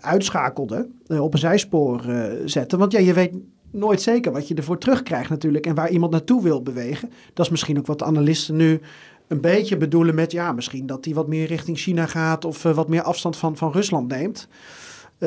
[0.00, 0.88] uitschakelde.
[1.06, 2.02] op een zijspoor
[2.44, 2.76] zette.
[2.76, 3.34] Want ja, je weet
[3.70, 5.66] nooit zeker wat je ervoor terugkrijgt natuurlijk.
[5.66, 7.10] En waar iemand naartoe wil bewegen.
[7.34, 8.80] Dat is misschien ook wat de analisten nu
[9.28, 10.32] een beetje bedoelen met...
[10.32, 12.44] ja, misschien dat hij wat meer richting China gaat...
[12.44, 14.48] of wat meer afstand van, van Rusland neemt.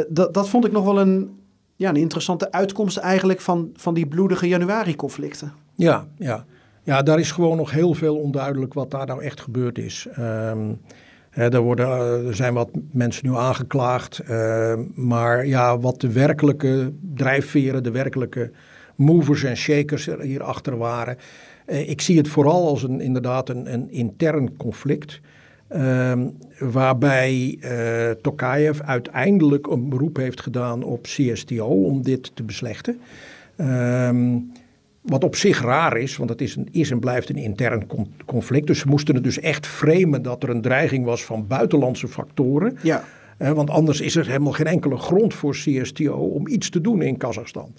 [0.08, 1.40] dat, dat vond ik nog wel een,
[1.76, 5.54] ja, een interessante uitkomst eigenlijk van, van die bloedige januari-conflicten.
[5.76, 6.46] Ja, ja.
[6.84, 10.08] ja, daar is gewoon nog heel veel onduidelijk wat daar nou echt gebeurd is.
[10.20, 10.80] Um,
[11.34, 16.94] er, worden, eh, er zijn wat mensen nu aangeklaagd, uh, maar ja, wat de werkelijke
[17.16, 18.52] drijfveren, de werkelijke
[18.96, 21.18] movers en shakers hierachter waren.
[21.68, 25.20] Uh, ik zie het vooral als een, inderdaad een, een intern conflict.
[25.76, 26.12] Uh,
[26.60, 27.60] waarbij
[28.22, 33.00] Tokayev uiteindelijk een beroep heeft gedaan op CSTO om dit te beslechten.
[33.58, 34.10] Uh,
[35.04, 37.88] wat op zich raar is, want het is, een, is en blijft een intern
[38.26, 38.68] conflict.
[38.68, 42.78] Dus ze moesten het dus echt framen dat er een dreiging was van buitenlandse factoren.
[42.82, 43.04] Ja.
[43.40, 47.02] Uh, want anders is er helemaal geen enkele grond voor CSTO om iets te doen
[47.02, 47.74] in Kazachstan.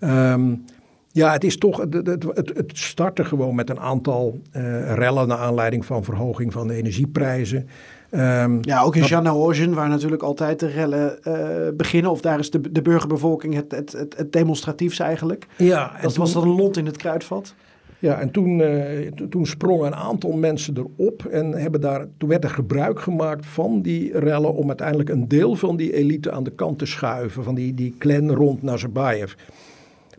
[0.00, 0.64] Um,
[1.12, 5.38] ja, het is toch, het, het, het startte gewoon met een aantal uh, rellen naar
[5.38, 7.68] aanleiding van verhoging van de energieprijzen.
[8.14, 11.34] Um, ja, ook in Janaozen, waar natuurlijk altijd de rellen uh,
[11.76, 12.10] beginnen.
[12.10, 15.46] Of daar is de, de burgerbevolking het, het, het, het demonstratiefs eigenlijk.
[15.56, 17.54] Ja, dat was dan een lont in het kruidvat.
[17.98, 22.44] Ja, en toen, uh, toen sprongen een aantal mensen erop en hebben daar, toen werd
[22.44, 26.50] er gebruik gemaakt van die rellen om uiteindelijk een deel van die elite aan de
[26.50, 29.32] kant te schuiven, van die, die clan rond Nazarbayev.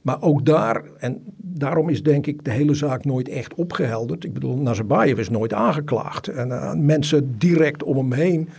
[0.04, 4.24] Maar ook daar, en daarom is denk ik de hele zaak nooit echt opgehelderd.
[4.24, 6.28] Ik bedoel, Nazarbayev is nooit aangeklaagd.
[6.28, 8.50] En uh, mensen direct om hem heen,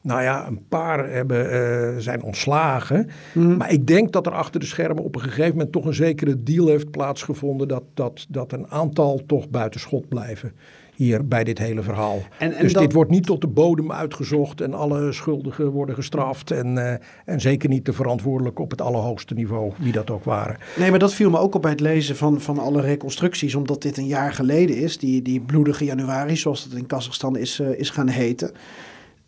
[0.00, 3.08] nou ja, een paar hebben, uh, zijn ontslagen.
[3.34, 3.56] Mm.
[3.56, 6.42] Maar ik denk dat er achter de schermen op een gegeven moment toch een zekere
[6.42, 7.68] deal heeft plaatsgevonden.
[7.68, 10.52] Dat, dat, dat een aantal toch buitenschot blijven
[10.94, 12.22] hier bij dit hele verhaal.
[12.38, 16.50] En, en dus dit wordt niet tot de bodem uitgezocht en alle schuldigen worden gestraft.
[16.50, 16.92] En, uh,
[17.24, 20.56] en zeker niet de verantwoordelijken op het allerhoogste niveau, wie dat ook waren.
[20.76, 23.82] Nee, maar dat viel me ook op bij het lezen van, van alle reconstructies, omdat
[23.82, 27.78] dit een jaar geleden is, die, die bloedige januari, zoals het in Kazachstan is, uh,
[27.78, 28.52] is gaan heten.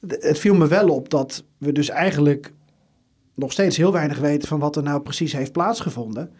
[0.09, 2.53] Het viel me wel op dat we dus eigenlijk
[3.35, 6.31] nog steeds heel weinig weten van wat er nou precies heeft plaatsgevonden.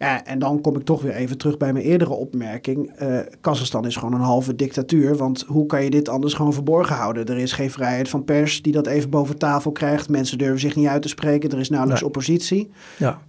[0.00, 3.02] Ja, en dan kom ik toch weer even terug bij mijn eerdere opmerking.
[3.02, 5.16] Uh, Kazachstan is gewoon een halve dictatuur.
[5.16, 7.26] Want hoe kan je dit anders gewoon verborgen houden?
[7.26, 10.08] Er is geen vrijheid van pers die dat even boven tafel krijgt.
[10.08, 11.50] Mensen durven zich niet uit te spreken.
[11.50, 12.10] Er is nauwelijks nee.
[12.10, 12.70] oppositie.
[12.98, 13.20] Ja.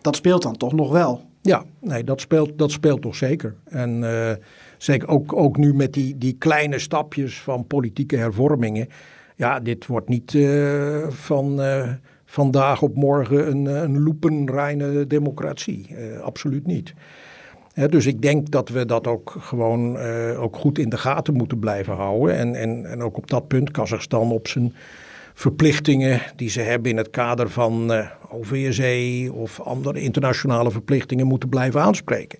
[0.00, 1.22] Dat speelt dan toch nog wel?
[1.40, 3.54] Ja, nee, dat speelt, dat speelt toch zeker.
[3.64, 4.30] En uh,
[4.78, 8.88] zeker ook, ook nu met die, die kleine stapjes van politieke hervormingen.
[9.36, 11.60] Ja, dit wordt niet uh, van
[12.34, 15.86] vandaag op morgen een, eh, een loepenreine democratie.
[15.90, 16.94] Uh, absoluut niet.
[17.74, 21.58] dus ik denk dat we dat ook gewoon uh, ook goed in de gaten moeten
[21.58, 22.36] blijven houden.
[22.36, 24.74] En, en, en ook op dat punt Kazachstan op zijn
[25.34, 31.48] verplichtingen die ze hebben in het kader van uh, OVSE of andere internationale verplichtingen moeten
[31.48, 32.38] blijven aanspreken.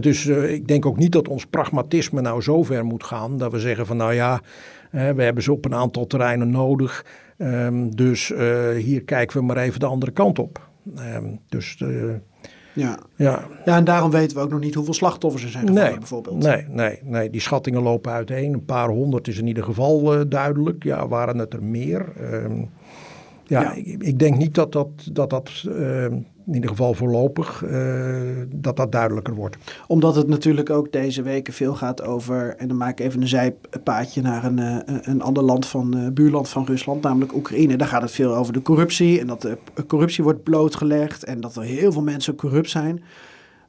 [0.00, 3.58] dus ik denk ook niet dat ons pragmatisme nou zo ver moet gaan dat we
[3.58, 4.40] zeggen van nou ja,
[4.90, 7.04] we hebben ze op een aantal terreinen nodig.
[7.38, 10.68] Um, dus uh, hier kijken we maar even de andere kant op.
[11.14, 12.14] Um, dus uh,
[12.72, 12.98] ja.
[13.16, 13.44] Ja.
[13.64, 16.42] ja, en daarom weten we ook nog niet hoeveel slachtoffers er zijn gevallen nee, bijvoorbeeld.
[16.42, 18.52] Nee, nee, nee, die schattingen lopen uiteen.
[18.52, 20.84] Een paar honderd is in ieder geval uh, duidelijk.
[20.84, 22.06] Ja, waren het er meer?
[22.32, 22.70] Um,
[23.44, 23.72] ja, ja.
[23.72, 25.50] Ik, ik, denk niet dat dat, dat, dat
[26.46, 29.56] in ieder geval voorlopig, uh, dat dat duidelijker wordt.
[29.86, 33.28] Omdat het natuurlijk ook deze weken veel gaat over, en dan maak ik even een
[33.28, 37.76] zijpaadje naar een, uh, een ander land van, uh, buurland van Rusland, namelijk Oekraïne.
[37.76, 41.56] Daar gaat het veel over de corruptie en dat de corruptie wordt blootgelegd en dat
[41.56, 43.02] er heel veel mensen corrupt zijn.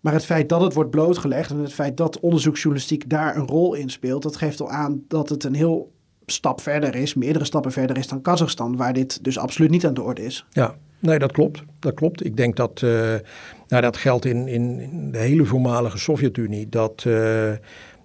[0.01, 3.73] Maar het feit dat het wordt blootgelegd en het feit dat onderzoeksjournalistiek daar een rol
[3.73, 5.91] in speelt, dat geeft al aan dat het een heel
[6.25, 9.93] stap verder is, meerdere stappen verder is dan Kazachstan, waar dit dus absoluut niet aan
[9.93, 10.45] de orde is.
[10.49, 11.63] Ja, Nee, dat klopt.
[11.79, 12.25] Dat klopt.
[12.25, 12.91] Ik denk dat uh,
[13.67, 16.69] nou, dat geldt in, in, de hele voormalige Sovjet-Unie.
[16.69, 17.51] Dat uh,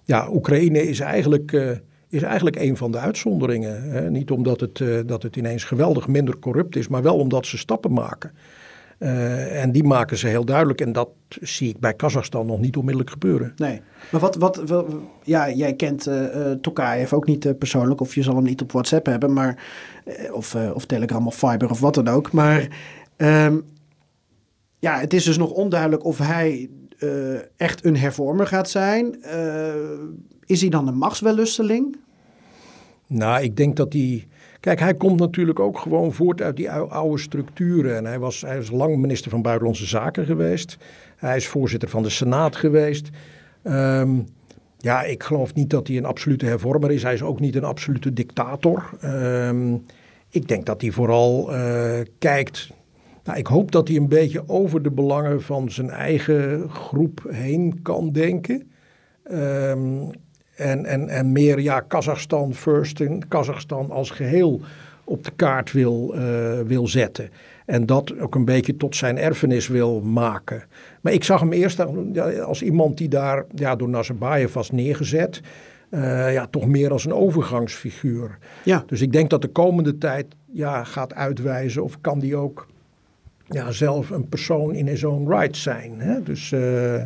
[0.03, 1.69] ja, Oekraïne is eigenlijk, uh,
[2.09, 3.83] is eigenlijk een van de uitzonderingen.
[3.91, 4.09] Hè?
[4.09, 7.93] Niet omdat het, dat het ineens geweldig minder corrupt is, maar wel omdat ze stappen
[7.93, 8.31] maken.
[9.03, 10.81] Uh, en die maken ze heel duidelijk.
[10.81, 11.09] En dat
[11.41, 13.53] zie ik bij Kazachstan nog niet onmiddellijk gebeuren.
[13.55, 13.81] Nee.
[14.11, 14.85] Maar wat, wat, wat
[15.23, 18.01] ja, jij kent uh, Tokayev ook niet uh, persoonlijk.
[18.01, 19.33] Of je zal hem niet op WhatsApp hebben.
[19.33, 19.63] Maar,
[20.31, 22.31] of, of Telegram of Viber of wat dan ook.
[22.31, 22.67] Maar
[23.17, 23.65] um,
[24.79, 26.69] ja, het is dus nog onduidelijk of hij
[27.57, 29.17] echt een hervormer gaat zijn.
[30.45, 31.97] is hij dan een machtswellusteling?
[33.07, 34.27] Nou, ik denk dat hij
[34.63, 37.97] Kijk, hij komt natuurlijk ook gewoon voort uit die oude structuren.
[37.97, 40.77] En hij was, hij was lang minister van Buitenlandse Zaken geweest.
[41.15, 43.09] Hij is voorzitter van de Senaat geweest.
[43.63, 44.25] Um,
[44.77, 47.03] ja, ik geloof niet dat hij een absolute hervormer is.
[47.03, 48.89] Hij is ook niet een absolute dictator.
[49.03, 49.85] Um,
[50.29, 52.69] ik denk dat hij vooral uh, kijkt
[53.23, 57.81] Nou, ik hoop dat hij een beetje over de belangen van zijn eigen groep heen
[57.81, 58.71] kan denken.
[59.23, 60.09] Ehm,
[60.55, 64.61] en, en, en meer ja, Kazachstan first en Kazachstan als geheel
[65.03, 67.29] op de kaart wil, uh, wil zetten.
[67.65, 70.63] En dat ook een beetje tot zijn erfenis wil maken.
[71.01, 71.79] Maar ik zag hem eerst
[72.39, 75.41] als iemand die daar ja, door Nazarbayev was neergezet.
[75.89, 78.37] Uh, ja, toch meer als een overgangsfiguur.
[78.63, 78.83] Ja.
[78.87, 82.67] Dus ik denk dat de komende tijd ja, gaat uitwijzen of kan die ook
[83.47, 85.99] ja, zelf een persoon in his own right zijn.
[85.99, 86.23] Hè?
[86.23, 87.01] Dus, uh,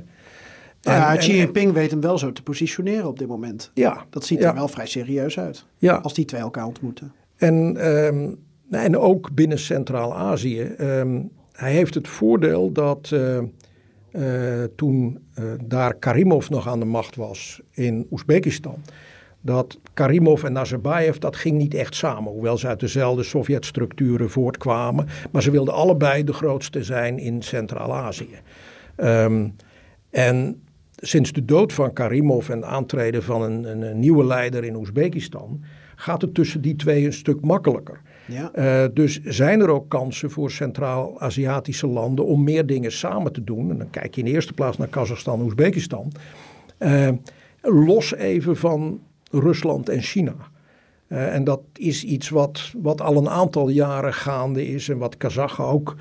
[0.88, 3.72] ja, Xi Jinping weet hem wel zo te positioneren op dit moment.
[3.74, 4.06] Ja.
[4.10, 5.66] Dat ziet er wel vrij serieus uit.
[5.78, 5.96] Ja.
[5.96, 7.12] Als die twee elkaar ontmoeten.
[7.36, 8.38] En, um,
[8.70, 10.62] en ook binnen Centraal-Azië.
[10.62, 13.38] Um, hij heeft het voordeel dat uh,
[14.12, 18.82] uh, toen uh, daar Karimov nog aan de macht was in Oezbekistan.
[19.42, 22.32] Dat Karimov en Nazarbayev, dat ging niet echt samen.
[22.32, 25.08] Hoewel ze uit dezelfde Sovjet-structuren voortkwamen.
[25.32, 28.40] Maar ze wilden allebei de grootste zijn in Centraal-Azië.
[28.98, 29.56] Um,
[30.10, 30.62] en
[30.98, 34.76] sinds de dood van Karimov en het aantreden van een, een, een nieuwe leider in
[34.76, 35.64] Oezbekistan
[35.96, 38.02] gaat het tussen die twee een stuk makkelijker.
[38.26, 38.52] Ja.
[38.56, 43.72] Uh, dus zijn er ook kansen voor Centraal-Aziatische landen om meer dingen samen te doen.
[43.72, 46.12] En dan kijk je in de eerste plaats naar Kazachstan en Oezbekistan.
[46.80, 47.10] Uh,
[47.62, 49.00] los even van
[49.32, 50.36] Rusland en China.
[51.08, 55.18] Uh, en dat is iets wat, wat al een aantal jaren gaande is en wat
[55.18, 55.96] Kazachen ook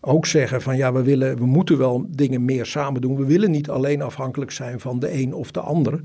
[0.00, 3.16] ook zeggen van ja, we, willen, we moeten wel dingen meer samen doen.
[3.16, 6.00] We willen niet alleen afhankelijk zijn van de een of de ander.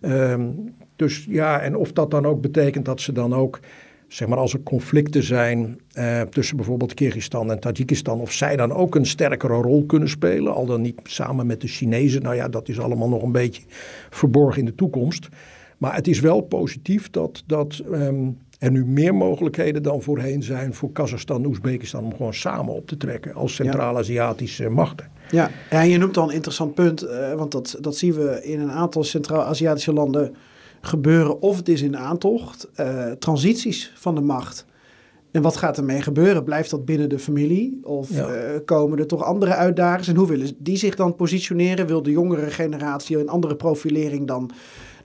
[0.00, 3.60] Um, dus ja, en of dat dan ook betekent dat ze dan ook,
[4.08, 8.72] zeg maar als er conflicten zijn uh, tussen bijvoorbeeld Kyrgyzstan en Tajikistan, of zij dan
[8.72, 12.22] ook een sterkere rol kunnen spelen, al dan niet samen met de Chinezen.
[12.22, 13.62] Nou ja, dat is allemaal nog een beetje
[14.10, 15.28] verborgen in de toekomst.
[15.78, 20.74] Maar het is wel positief dat, dat um, er nu meer mogelijkheden dan voorheen zijn
[20.74, 25.06] voor Kazachstan en Oezbekistan om gewoon samen op te trekken als Centraal-Aziatische machten.
[25.30, 25.50] Ja.
[25.70, 28.60] ja, en je noemt al een interessant punt, uh, want dat, dat zien we in
[28.60, 30.34] een aantal Centraal-Aziatische landen
[30.80, 31.42] gebeuren.
[31.42, 34.66] Of het is in aantocht, uh, transities van de macht.
[35.30, 36.44] En wat gaat ermee gebeuren?
[36.44, 37.80] Blijft dat binnen de familie?
[37.82, 38.28] Of ja.
[38.28, 40.10] uh, komen er toch andere uitdagingen?
[40.10, 41.86] En hoe willen die zich dan positioneren?
[41.86, 44.50] Wil de jongere generatie een andere profilering dan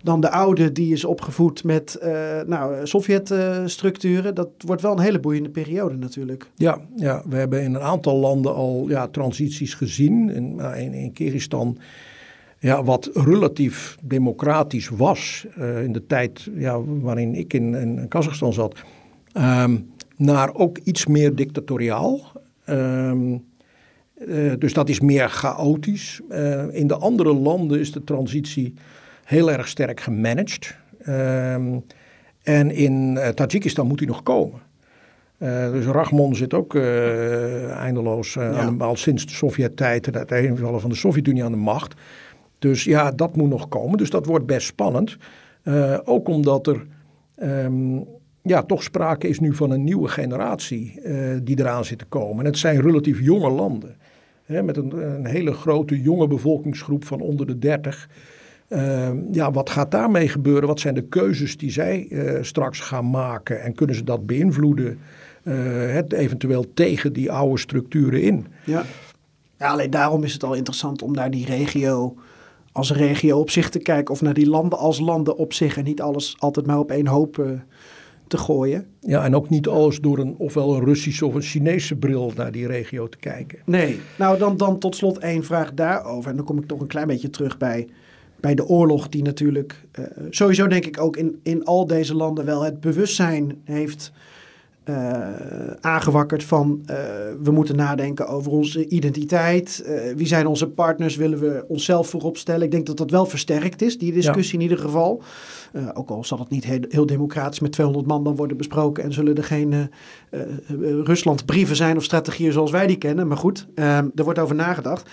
[0.05, 4.35] dan de oude die is opgevoed met uh, nou, Sovjet-structuren.
[4.35, 6.49] dat wordt wel een hele boeiende periode natuurlijk.
[6.55, 10.29] Ja, ja, we hebben in een aantal landen al ja, transities gezien.
[10.29, 11.77] In, in, in Kyrgyzstan,
[12.59, 18.53] ja, wat relatief democratisch was uh, in de tijd ja, waarin ik in, in Kazachstan
[18.53, 18.75] zat,
[19.37, 22.31] um, naar ook iets meer dictatoriaal.
[22.69, 23.43] Um,
[24.27, 26.21] uh, dus dat is meer chaotisch.
[26.71, 28.73] in de andere landen is de transitie
[29.25, 30.77] heel erg sterk gemanaged.
[31.07, 31.83] Um,
[32.43, 34.59] en in uh, Tajikistan moet hij nog komen.
[35.37, 38.51] Uh, dus Rahmon zit ook uh, eindeloos ja.
[38.51, 41.93] aan de, al sinds de Sovjet-tijd, het uiteenvallen van de Sovjet-Unie aan de macht.
[42.59, 43.97] Dus ja, dat moet nog komen.
[43.97, 45.17] Dus dat wordt best spannend.
[46.03, 46.85] ook omdat er
[47.43, 48.05] um,
[48.41, 51.01] ja, toch sprake is nu van een nieuwe generatie
[51.43, 52.39] die eraan zit te komen.
[52.39, 53.95] En het zijn relatief jonge landen.
[54.45, 58.09] Hè, met een, een hele grote jonge bevolkingsgroep van onder de 30.
[58.69, 60.67] Uh, ja, wat gaat daarmee gebeuren?
[60.67, 63.61] Wat zijn de keuzes die zij uh, straks gaan maken?
[63.61, 64.99] En kunnen ze dat beïnvloeden?
[65.43, 65.55] Uh,
[65.93, 68.47] het eventueel tegen die oude structuren in?
[68.63, 68.83] Ja.
[69.57, 72.15] ja, alleen daarom is het al interessant om naar die regio
[72.75, 74.13] als regio op zich te kijken.
[74.13, 75.77] Of naar die landen als landen op zich.
[75.77, 77.45] En niet alles altijd maar op één hoop eh,
[78.27, 78.87] te gooien.
[78.99, 82.51] Ja, en ook niet alles door een ofwel een Russische of een Chinese bril naar
[82.51, 83.59] die regio te kijken.
[83.65, 86.29] Nee, nou dan, dan tot slot één vraag daarover.
[86.29, 87.87] En dan kom ik toch een klein beetje terug bij
[88.45, 92.45] bij de oorlog, die natuurlijk uh, sowieso denk ik ook in, in al deze landen
[92.45, 94.11] wel het bewustzijn heeft
[94.89, 95.27] uh,
[95.81, 96.95] aangewakkerd van uh,
[97.41, 99.85] we moeten nadenken over onze identiteit.
[100.15, 101.15] wie zijn onze partners?
[101.15, 102.61] Willen we onszelf voorop stellen?
[102.61, 104.63] Ik denk dat dat wel versterkt is, die discussie ja.
[104.63, 105.21] in ieder geval.
[105.93, 109.13] Ook al zal het niet heel, heel, democratisch met 200 man dan worden besproken en
[109.13, 110.41] zullen er geen uh,
[111.03, 113.27] Rusland-brieven zijn of strategieën zoals wij die kennen.
[113.27, 115.09] Maar goed, er wordt over nagedacht.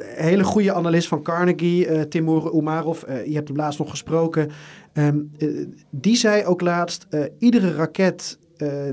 [0.00, 4.50] hele goede analist van Carnegie, Timur Umarov, je hebt hem laatst nog gesproken.
[4.92, 5.30] Um,
[5.90, 7.06] die zei ook laatst:
[7.38, 8.38] iedere raket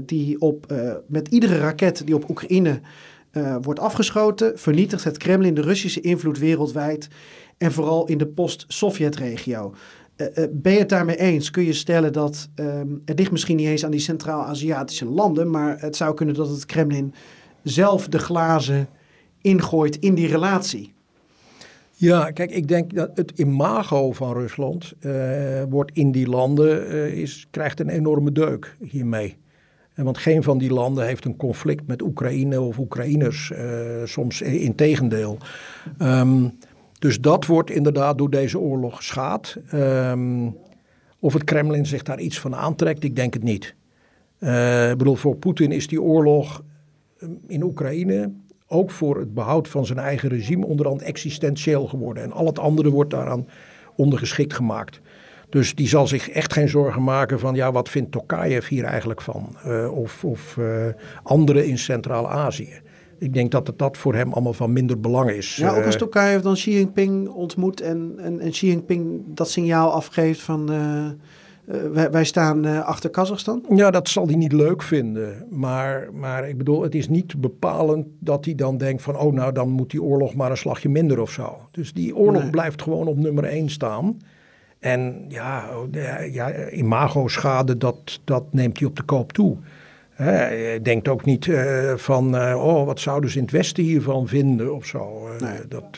[0.01, 0.73] die op,
[1.07, 2.79] met iedere raket die op Oekraïne
[3.61, 7.07] wordt afgeschoten, vernietigt het Kremlin de Russische invloed wereldwijd
[7.57, 9.73] en vooral in de post-Sovjet-regio.
[10.51, 11.51] Ben je het daarmee eens?
[11.51, 15.79] Kun je stellen dat um, het ligt misschien niet eens aan die Centraal-Aziatische landen, maar
[15.79, 17.13] het zou kunnen dat het Kremlin
[17.63, 18.87] zelf de glazen
[19.41, 20.93] ingooit in die relatie?
[21.97, 24.93] Ja, kijk, ik denk dat het imago van Rusland
[25.69, 29.37] wordt in die landen is, krijgt een enorme deuk hiermee.
[29.95, 33.59] Want geen van die landen heeft een conflict met Oekraïne of Oekraïners, uh,
[34.03, 35.37] soms in tegendeel.
[36.01, 36.57] Um,
[36.99, 39.57] dus dat wordt inderdaad door deze oorlog geschaad.
[39.73, 40.57] Um,
[41.19, 43.75] of het Kremlin zich daar iets van aantrekt, ik denk het niet.
[44.39, 46.63] Uh, ik bedoel, voor Poetin is die oorlog
[47.19, 48.31] ehm, in Oekraïne
[48.67, 52.23] ook voor het behoud van zijn eigen regime onderhand existentieel geworden.
[52.23, 53.47] En al het andere wordt daaraan
[53.95, 55.01] ondergeschikt gemaakt.
[55.55, 59.21] Dus die zal zich echt geen zorgen maken van, ja, wat vindt Tokayev hier eigenlijk
[59.21, 59.55] van?
[59.67, 60.65] Uh, of of uh,
[61.23, 62.81] anderen in Centraal-Azië.
[63.19, 65.55] Ik denk dat het dat voor hem allemaal van minder belang is.
[65.55, 69.91] Ja, ook als Tokayev dan Xi Jinping ontmoet en, en, en Xi Jinping dat signaal
[69.91, 70.71] afgeeft van...
[70.71, 71.07] Uh,
[71.91, 73.65] wij, wij, staan uh, achter Kazachstan?
[73.69, 75.45] Ja, dat zal hij niet leuk vinden.
[75.49, 79.17] Maar, maar ik bedoel, het is niet bepalend dat hij dan denkt van...
[79.17, 81.57] oh, nou, dan moet die oorlog maar een slagje minder of zo.
[81.71, 82.51] Dus die oorlog nee.
[82.51, 84.17] blijft gewoon op nummer één staan.
[84.85, 85.69] En ja,
[86.31, 89.57] ja imago-schade, dat, dat neemt hij op de koop toe.
[90.11, 94.27] Hij denkt ook niet uh, van, uh, oh, wat zouden ze in het Westen hiervan
[94.27, 95.29] vinden of zo.
[95.33, 95.59] Uh, nee.
[95.67, 95.97] dat,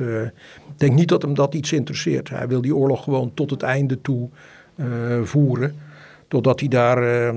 [0.67, 2.29] ik denk niet dat hem dat iets interesseert.
[2.29, 4.29] Hij wil die oorlog gewoon tot het einde toe
[5.23, 5.75] voeren.
[6.27, 7.31] Totdat hij daar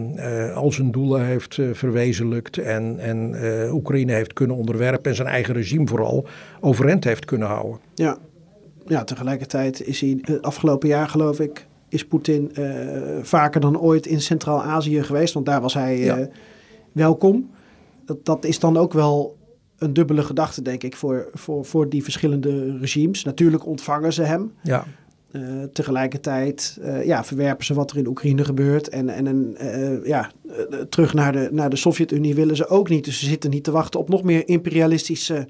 [0.55, 3.36] al zijn doelen heeft verwezenlijkt en, en
[3.72, 6.26] Oekraïne heeft kunnen onderwerpen en zijn eigen regime vooral
[6.61, 7.78] overeind heeft kunnen houden.
[7.94, 8.18] Ja,
[8.91, 12.53] ja tegelijkertijd is hij het afgelopen jaar geloof ik, is Poetin
[13.22, 15.34] vaker dan ooit in Centraal-Azië geweest.
[15.34, 15.99] Want daar was hij...
[15.99, 16.28] Ja
[16.93, 17.51] welkom.
[18.05, 19.38] Dat, dat is dan ook wel
[19.78, 23.24] een dubbele gedachte, denk ik, voor, voor, voor die verschillende regimes.
[23.24, 24.53] Natuurlijk ontvangen ze hem.
[24.62, 24.84] Ja.
[25.32, 28.88] Uh, tegelijkertijd ja, verwerpen ze wat er in Oekraïne gebeurt.
[28.88, 30.30] En, en uh, ja,
[30.88, 33.05] terug naar de, naar de Sovjet-Unie willen ze ook niet.
[33.05, 35.47] Dus ze zitten niet te wachten op nog meer imperialistische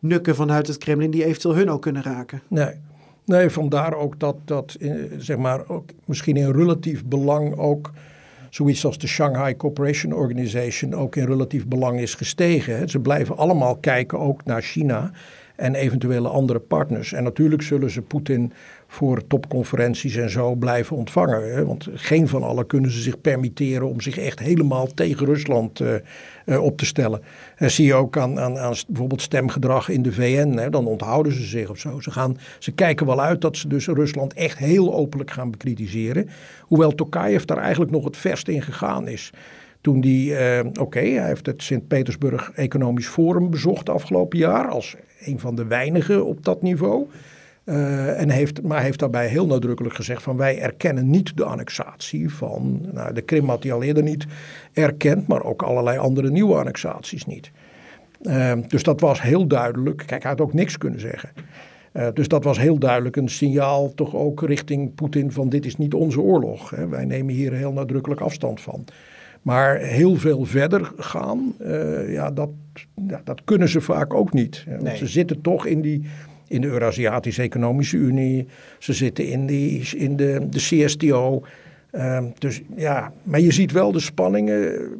[0.00, 1.10] nukken vanuit het Kremlin...
[1.10, 2.42] die eventueel hun ook kunnen raken.
[2.48, 2.74] Nee,
[3.24, 4.76] nee vandaar ook dat, dat
[5.18, 7.92] zeg maar, ook misschien in relatief belang ook
[8.50, 12.88] zoiets als de Shanghai Cooperation Organization ook in relatief belang is gestegen.
[12.88, 15.10] Ze blijven allemaal kijken ook naar China
[15.56, 17.12] en eventuele andere partners.
[17.12, 18.52] En natuurlijk zullen ze Poetin
[18.90, 21.54] voor topconferenties en zo blijven ontvangen.
[21.54, 21.64] Hè?
[21.64, 25.94] Want geen van allen kunnen ze zich permitteren om zich echt helemaal tegen Rusland uh,
[26.46, 27.20] uh, op te stellen.
[27.56, 30.56] En zie je ook aan, aan, aan, bijvoorbeeld stemgedrag in de VN.
[30.56, 30.70] Hè?
[30.70, 32.00] Dan onthouden ze zich of zo.
[32.00, 36.28] Ze, gaan, ze kijken wel uit dat ze dus Rusland echt heel openlijk gaan bekritiseren.
[36.60, 39.32] Hoewel Tokayev daar eigenlijk nog het verst in gegaan is.
[39.80, 44.68] Toen die, uh, oké, hij heeft het Sint-Petersburg Economisch Forum bezocht afgelopen jaar.
[44.68, 47.06] Als een van de weinigen op dat niveau.
[47.68, 52.34] Uh, en heeft, maar heeft daarbij heel nadrukkelijk gezegd van wij erkennen niet de annexatie
[52.34, 54.26] van nou, de Krim had hij al eerder niet
[54.72, 57.50] erkend, maar ook allerlei andere nieuwe annexaties niet.
[58.22, 60.02] Uh, dus dat was heel duidelijk.
[60.06, 61.30] Kijk, hij had ook niks kunnen zeggen.
[61.92, 65.76] Uh, dus dat was heel duidelijk een signaal toch ook richting Poetin van dit is
[65.76, 66.70] niet onze oorlog.
[66.70, 66.88] Hè.
[66.88, 68.84] Wij nemen hier heel nadrukkelijk afstand van.
[69.42, 71.54] Maar heel veel verder gaan,
[72.06, 72.50] ja, dat,
[73.08, 74.64] ja, dat kunnen ze vaak ook niet.
[74.80, 74.96] Nee.
[74.96, 76.06] Ze zitten toch in die
[76.48, 78.46] in de Eurasiatische Economische Unie.
[78.78, 81.42] Ze zitten in, die, in de, de CSTO.
[81.92, 84.90] Uh, dus ja, maar je ziet wel de spanningen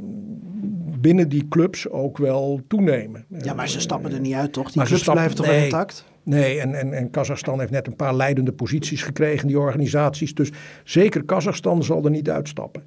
[1.00, 3.24] binnen die clubs ook wel toenemen.
[3.42, 4.72] Ja, maar ze stappen er niet uit, toch?
[4.72, 6.04] Die clubs blijven toch nee, intact?
[6.22, 10.34] Nee, en, en, en Kazachstan heeft net een paar leidende posities gekregen, die organisaties.
[10.34, 10.50] Dus
[10.84, 12.82] zeker Kazachstan zal er niet uitstappen.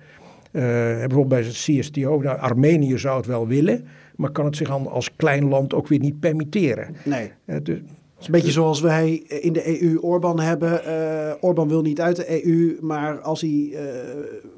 [0.52, 3.86] Uh, bijvoorbeeld bij het CSTO, nou, Armenië zou het wel willen,
[4.16, 6.96] maar kan het zich als klein land ook weer niet permitteren.
[7.04, 7.32] Nee.
[7.46, 7.80] Uh, dus,
[8.22, 10.82] is een beetje zoals wij in de EU Orbán hebben.
[10.88, 13.80] Uh, Orbán wil niet uit de EU, maar als hij uh,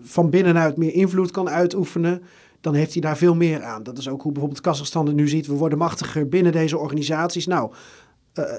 [0.02, 2.22] van binnenuit meer invloed kan uitoefenen,
[2.62, 3.84] dan heeft hij daar veel meer aan.
[3.84, 5.48] Dat is ook hoe bijvoorbeeld Kazachstan nu ziet.
[5.48, 7.48] We worden machtiger binnen deze organisaties.
[7.48, 7.72] Nou,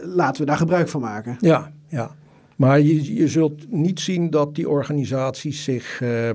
[0.03, 1.37] laten we daar gebruik van maken.
[1.41, 2.15] Ja, ja.
[2.57, 6.31] Maar je, je zult niet zien dat die organisaties zich, uh,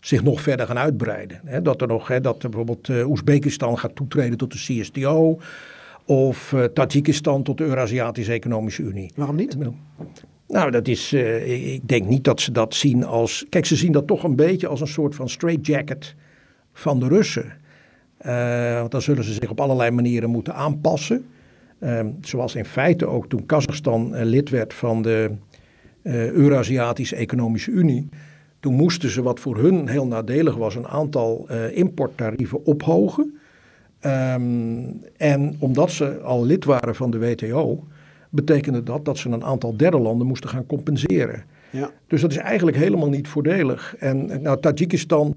[0.00, 1.62] zich nog verder gaan uitbreiden.
[1.62, 5.38] Dat er nog, dat bijvoorbeeld Oezbekistan gaat toetreden tot de CSTO
[6.04, 9.12] of uh, Tajikistan tot de Eurasiatische Economische Unie.
[9.14, 9.56] Waarom niet?
[10.48, 13.46] Nou, dat is, uh, ik denk niet dat ze dat zien als.
[13.48, 16.14] Kijk, ze zien dat toch een beetje als een soort van straitjacket
[16.72, 17.52] van de Russen.
[18.26, 21.26] Uh, want dan zullen ze zich op allerlei manieren moeten aanpassen.
[21.78, 25.30] Ehm, zoals in feite ook toen Kazachstan lid werd van de
[26.32, 28.08] Eurasiatische Economische Unie.
[28.60, 33.38] Toen moesten ze, wat voor hun heel nadelig was, een aantal importtarieven ophogen.
[34.06, 37.84] Um, en omdat ze al lid waren van de WTO,
[38.30, 41.44] betekende dat dat ze een aantal derde landen moesten gaan compenseren.
[41.70, 41.90] Ja.
[42.06, 43.96] Dus dat is eigenlijk helemaal niet voordelig.
[43.98, 45.34] En nou, Tajikistan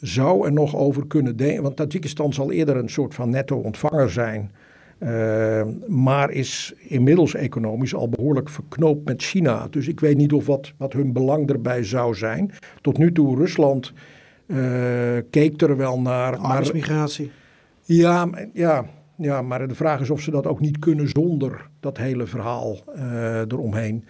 [0.00, 4.50] zou er nog over kunnen denken, want Tajikistan zal eerder een soort van netto-ontvanger zijn.
[4.98, 9.66] Uh, maar is inmiddels economisch al behoorlijk verknoopt met China.
[9.70, 12.50] Dus ik weet niet of wat, wat hun belang erbij zou zijn.
[12.80, 13.92] Tot nu toe Rusland
[15.30, 16.36] keek er wel naar.
[16.36, 17.30] Arbeidsmigratie.
[17.86, 18.84] Ja, ja,
[19.16, 22.78] ja, maar de vraag is of ze dat ook niet kunnen zonder dat hele verhaal
[23.48, 24.04] eromheen.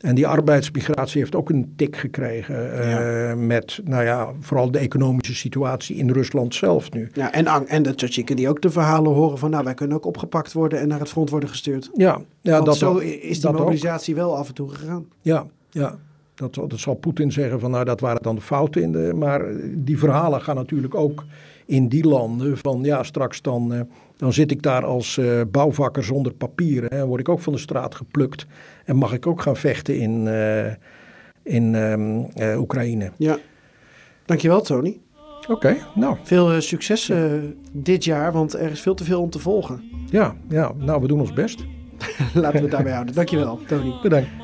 [0.00, 5.34] En die arbeidsmigratie heeft ook een tik gekregen uh, met, nou ja, vooral de economische
[5.34, 7.10] situatie in Rusland zelf nu.
[7.12, 10.06] Ja, en, en de Tsatsiken die ook de verhalen horen van, nou, wij kunnen ook
[10.06, 11.90] opgepakt worden en naar het front worden gestuurd.
[11.94, 15.06] Ja, ja dat zo is die mobilisatie wel af en toe gegaan.
[15.20, 15.98] Ja, ja.
[16.34, 19.12] Dat, dat zal Poetin zeggen van, nou, dat waren dan de fouten in de.
[19.16, 19.44] Maar
[19.74, 21.24] die verhalen gaan natuurlijk ook
[21.66, 23.74] in die landen van, ja, straks dan.
[23.74, 23.80] Uh,
[24.16, 27.58] dan zit ik daar als uh, bouwvakker zonder papieren en word ik ook van de
[27.58, 28.46] straat geplukt.
[28.84, 30.66] En mag ik ook gaan vechten in, uh,
[31.42, 33.10] in uh, Oekraïne.
[33.16, 33.38] Ja,
[34.24, 35.00] dankjewel Tony.
[35.48, 36.16] Oké, nou.
[36.22, 37.12] Veel succes
[37.72, 39.82] dit jaar, want er is veel te veel om te volgen.
[40.10, 41.64] Ja, ja nou we doen ons best.
[42.34, 43.14] Laten we het daarbij houden.
[43.14, 43.94] Dankjewel Tony.
[44.02, 44.43] Bedankt.